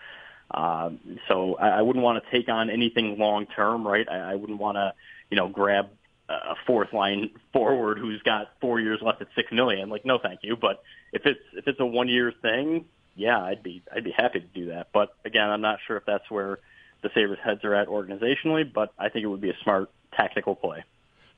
Um, 0.51 0.99
so 1.27 1.55
I, 1.55 1.79
I 1.79 1.81
wouldn't 1.81 2.03
want 2.03 2.23
to 2.23 2.31
take 2.31 2.49
on 2.49 2.69
anything 2.69 3.17
long 3.17 3.45
term, 3.47 3.85
right? 3.85 4.07
I, 4.09 4.31
I 4.31 4.35
wouldn't 4.35 4.59
want 4.59 4.75
to, 4.77 4.93
you 5.29 5.37
know, 5.37 5.47
grab 5.47 5.89
a 6.29 6.55
fourth 6.65 6.93
line 6.93 7.31
forward 7.53 7.97
who's 7.97 8.21
got 8.21 8.51
four 8.61 8.79
years 8.79 8.99
left 9.01 9.21
at 9.21 9.27
six 9.35 9.51
million. 9.51 9.89
Like, 9.89 10.05
no, 10.05 10.17
thank 10.17 10.41
you. 10.43 10.55
But 10.55 10.83
if 11.11 11.25
it's 11.25 11.39
if 11.53 11.67
it's 11.67 11.79
a 11.79 11.85
one 11.85 12.07
year 12.07 12.33
thing, 12.41 12.85
yeah, 13.15 13.41
I'd 13.41 13.63
be 13.63 13.81
I'd 13.93 14.03
be 14.03 14.11
happy 14.11 14.39
to 14.39 14.47
do 14.47 14.67
that. 14.67 14.87
But 14.93 15.13
again, 15.25 15.49
I'm 15.49 15.61
not 15.61 15.79
sure 15.85 15.97
if 15.97 16.05
that's 16.05 16.29
where 16.29 16.59
the 17.01 17.09
Sabres 17.13 17.39
heads 17.43 17.63
are 17.63 17.75
at 17.75 17.87
organizationally, 17.87 18.71
but 18.71 18.93
I 18.97 19.09
think 19.09 19.23
it 19.23 19.27
would 19.27 19.41
be 19.41 19.49
a 19.49 19.57
smart 19.63 19.89
tactical 20.15 20.55
play. 20.55 20.83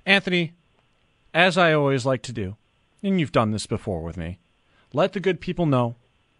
Anthony, 0.05 0.53
as 1.33 1.57
I 1.57 1.73
always 1.73 2.05
like 2.05 2.21
to 2.23 2.33
do, 2.33 2.55
and 3.03 3.19
you've 3.19 3.31
done 3.31 3.51
this 3.51 3.67
before 3.67 4.01
with 4.01 4.17
me, 4.17 4.39
let 4.93 5.13
the 5.13 5.19
good 5.19 5.41
people 5.41 5.65
know 5.65 5.95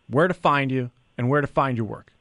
where 0.07 0.27
to 0.27 0.33
find 0.33 0.71
you 0.71 0.91
and 1.17 1.29
where 1.29 1.41
to 1.41 1.47
find 1.47 1.77
your 1.77 1.85
work. 1.85 2.11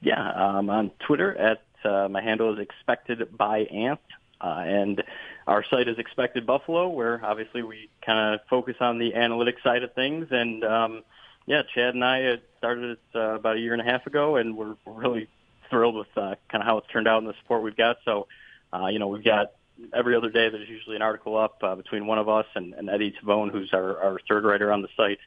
Yeah, 0.00 0.30
um, 0.30 0.70
on 0.70 0.90
Twitter 1.06 1.34
at 1.36 1.62
uh, 1.84 2.08
my 2.08 2.22
handle 2.22 2.52
is 2.52 2.58
expected 2.58 3.36
by 3.36 3.60
Ant, 3.60 4.00
uh, 4.40 4.62
and 4.66 5.02
our 5.46 5.64
site 5.64 5.88
is 5.88 5.98
expected 5.98 6.46
Buffalo, 6.46 6.88
where 6.88 7.24
obviously 7.24 7.62
we 7.62 7.88
kind 8.04 8.34
of 8.34 8.40
focus 8.48 8.76
on 8.80 8.98
the 8.98 9.12
analytics 9.12 9.62
side 9.62 9.82
of 9.82 9.92
things. 9.94 10.28
And 10.30 10.64
um, 10.64 11.02
yeah, 11.46 11.62
Chad 11.74 11.94
and 11.94 12.04
I 12.04 12.38
started 12.58 12.92
it 12.92 12.98
uh, 13.14 13.36
about 13.36 13.56
a 13.56 13.60
year 13.60 13.72
and 13.72 13.80
a 13.80 13.84
half 13.84 14.06
ago, 14.06 14.36
and 14.36 14.56
we're 14.56 14.76
really 14.84 15.28
thrilled 15.70 15.94
with 15.94 16.08
uh, 16.16 16.34
kind 16.50 16.62
of 16.62 16.66
how 16.66 16.78
it's 16.78 16.88
turned 16.88 17.08
out 17.08 17.18
and 17.18 17.28
the 17.28 17.34
support 17.42 17.62
we've 17.62 17.76
got. 17.76 17.98
So, 18.04 18.26
uh, 18.72 18.86
you 18.86 18.98
know, 18.98 19.08
we've 19.08 19.24
got 19.24 19.52
every 19.94 20.16
other 20.16 20.30
day 20.30 20.48
there's 20.48 20.68
usually 20.68 20.96
an 20.96 21.02
article 21.02 21.36
up 21.36 21.58
uh, 21.62 21.74
between 21.74 22.06
one 22.06 22.18
of 22.18 22.28
us 22.28 22.46
and, 22.54 22.74
and 22.74 22.88
Eddie 22.88 23.12
Tabone, 23.12 23.50
who's 23.50 23.72
our, 23.72 23.98
our 24.00 24.20
third 24.28 24.44
writer 24.44 24.72
on 24.72 24.82
the 24.82 24.88
site. 24.96 25.18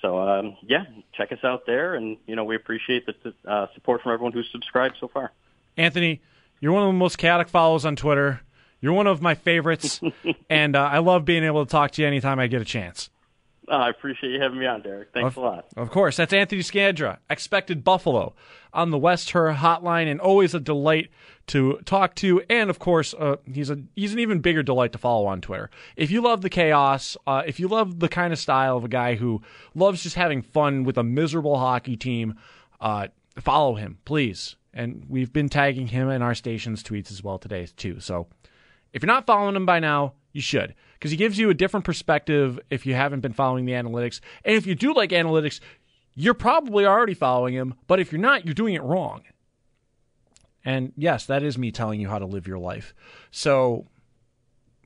So 0.00 0.18
um, 0.18 0.56
yeah, 0.62 0.84
check 1.12 1.32
us 1.32 1.38
out 1.42 1.66
there, 1.66 1.94
and 1.94 2.16
you 2.26 2.36
know 2.36 2.44
we 2.44 2.56
appreciate 2.56 3.06
the 3.06 3.34
uh, 3.46 3.66
support 3.74 4.02
from 4.02 4.12
everyone 4.12 4.32
who's 4.32 4.48
subscribed 4.52 4.96
so 5.00 5.08
far. 5.08 5.32
Anthony, 5.76 6.20
you're 6.60 6.72
one 6.72 6.82
of 6.82 6.88
the 6.88 6.98
most 6.98 7.18
chaotic 7.18 7.48
follows 7.48 7.84
on 7.84 7.96
Twitter. 7.96 8.40
You're 8.80 8.92
one 8.92 9.08
of 9.08 9.20
my 9.20 9.34
favorites, 9.34 10.00
and 10.50 10.76
uh, 10.76 10.82
I 10.82 10.98
love 10.98 11.24
being 11.24 11.44
able 11.44 11.64
to 11.66 11.70
talk 11.70 11.92
to 11.92 12.02
you 12.02 12.06
anytime 12.06 12.38
I 12.38 12.46
get 12.46 12.62
a 12.62 12.64
chance. 12.64 13.10
Uh, 13.70 13.74
I 13.74 13.90
appreciate 13.90 14.32
you 14.32 14.40
having 14.40 14.58
me 14.58 14.66
on, 14.66 14.82
Derek. 14.82 15.12
Thanks 15.12 15.36
of, 15.36 15.36
a 15.36 15.40
lot. 15.40 15.66
Of 15.76 15.90
course. 15.90 16.16
That's 16.16 16.32
Anthony 16.32 16.62
Scandra, 16.62 17.18
expected 17.28 17.84
Buffalo 17.84 18.34
on 18.72 18.90
the 18.90 18.98
West 18.98 19.30
Her 19.30 19.52
hotline, 19.52 20.10
and 20.10 20.20
always 20.20 20.54
a 20.54 20.60
delight 20.60 21.10
to 21.48 21.78
talk 21.84 22.14
to. 22.16 22.42
And 22.48 22.70
of 22.70 22.78
course, 22.78 23.14
uh, 23.14 23.36
he's 23.52 23.70
a 23.70 23.78
he's 23.94 24.12
an 24.12 24.18
even 24.18 24.40
bigger 24.40 24.62
delight 24.62 24.92
to 24.92 24.98
follow 24.98 25.26
on 25.26 25.40
Twitter. 25.40 25.70
If 25.96 26.10
you 26.10 26.20
love 26.20 26.40
the 26.40 26.50
chaos, 26.50 27.16
uh, 27.26 27.42
if 27.46 27.60
you 27.60 27.68
love 27.68 28.00
the 28.00 28.08
kind 28.08 28.32
of 28.32 28.38
style 28.38 28.76
of 28.76 28.84
a 28.84 28.88
guy 28.88 29.16
who 29.16 29.42
loves 29.74 30.02
just 30.02 30.16
having 30.16 30.42
fun 30.42 30.84
with 30.84 30.96
a 30.96 31.04
miserable 31.04 31.58
hockey 31.58 31.96
team, 31.96 32.36
uh, 32.80 33.08
follow 33.38 33.74
him, 33.74 33.98
please. 34.04 34.56
And 34.72 35.04
we've 35.08 35.32
been 35.32 35.48
tagging 35.48 35.88
him 35.88 36.08
in 36.08 36.22
our 36.22 36.34
station's 36.34 36.82
tweets 36.82 37.10
as 37.10 37.22
well 37.22 37.38
today 37.38 37.66
too. 37.76 38.00
So 38.00 38.28
if 38.92 39.02
you're 39.02 39.08
not 39.08 39.26
following 39.26 39.56
him 39.56 39.66
by 39.66 39.80
now, 39.80 40.14
you 40.32 40.40
should 40.40 40.74
because 40.94 41.10
he 41.10 41.16
gives 41.16 41.38
you 41.38 41.50
a 41.50 41.54
different 41.54 41.84
perspective 41.84 42.58
if 42.70 42.86
you 42.86 42.94
haven't 42.94 43.20
been 43.20 43.32
following 43.32 43.64
the 43.64 43.72
analytics. 43.72 44.20
And 44.44 44.56
if 44.56 44.66
you 44.66 44.74
do 44.74 44.92
like 44.92 45.10
analytics, 45.10 45.60
you're 46.14 46.34
probably 46.34 46.84
already 46.84 47.14
following 47.14 47.54
him, 47.54 47.74
but 47.86 48.00
if 48.00 48.10
you're 48.10 48.20
not, 48.20 48.44
you're 48.44 48.54
doing 48.54 48.74
it 48.74 48.82
wrong. 48.82 49.22
And 50.64 50.92
yes, 50.96 51.26
that 51.26 51.42
is 51.42 51.56
me 51.56 51.70
telling 51.70 52.00
you 52.00 52.08
how 52.08 52.18
to 52.18 52.26
live 52.26 52.46
your 52.46 52.58
life. 52.58 52.92
So, 53.30 53.86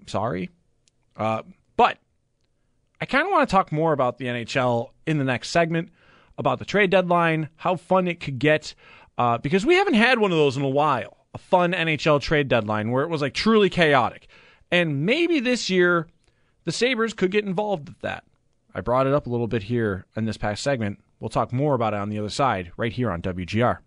sorry. 0.07 0.51
Uh, 1.17 1.43
but 1.77 1.99
I 3.01 3.07
kind 3.07 3.27
of 3.27 3.33
want 3.33 3.49
to 3.49 3.53
talk 3.53 3.73
more 3.73 3.93
about 3.93 4.19
the 4.19 4.27
NHL 4.27 4.91
in 5.07 5.19
the 5.19 5.25
next 5.25 5.49
segment, 5.49 5.91
about 6.37 6.59
the 6.59 6.65
trade 6.65 6.91
deadline, 6.91 7.49
how 7.57 7.77
fun 7.77 8.07
it 8.07 8.21
could 8.21 8.39
get, 8.39 8.75
uh, 9.19 9.39
because 9.39 9.65
we 9.65 9.75
haven't 9.75 9.95
had 9.95 10.19
one 10.19 10.31
of 10.31 10.39
those 10.39 10.57
in 10.57 10.63
a 10.63 10.69
while 10.69 11.17
a 11.35 11.39
fun 11.39 11.73
NHL 11.73 12.21
trade 12.21 12.49
deadline 12.49 12.91
where 12.91 13.05
it 13.05 13.09
was 13.09 13.23
like 13.23 13.35
truly 13.35 13.71
chaotic. 13.71 14.27
And 14.73 15.05
maybe 15.05 15.39
this 15.39 15.69
year, 15.69 16.09
the 16.65 16.73
Sabres 16.73 17.13
could 17.13 17.31
get 17.31 17.45
involved 17.45 17.91
with 17.91 18.01
that. 18.01 18.25
I 18.75 18.81
brought 18.81 19.07
it 19.07 19.13
up 19.13 19.27
a 19.27 19.31
little 19.31 19.47
bit 19.47 19.65
here 19.65 20.07
in 20.17 20.25
this 20.25 20.39
past 20.39 20.63
segment. 20.63 20.99
We'll 21.21 21.29
talk 21.29 21.53
more 21.53 21.75
about 21.75 21.93
it 21.93 22.01
on 22.01 22.09
the 22.09 22.19
other 22.19 22.31
side, 22.31 22.73
right 22.79 22.91
here 22.93 23.11
on 23.11 23.21
WGR. 23.21 23.79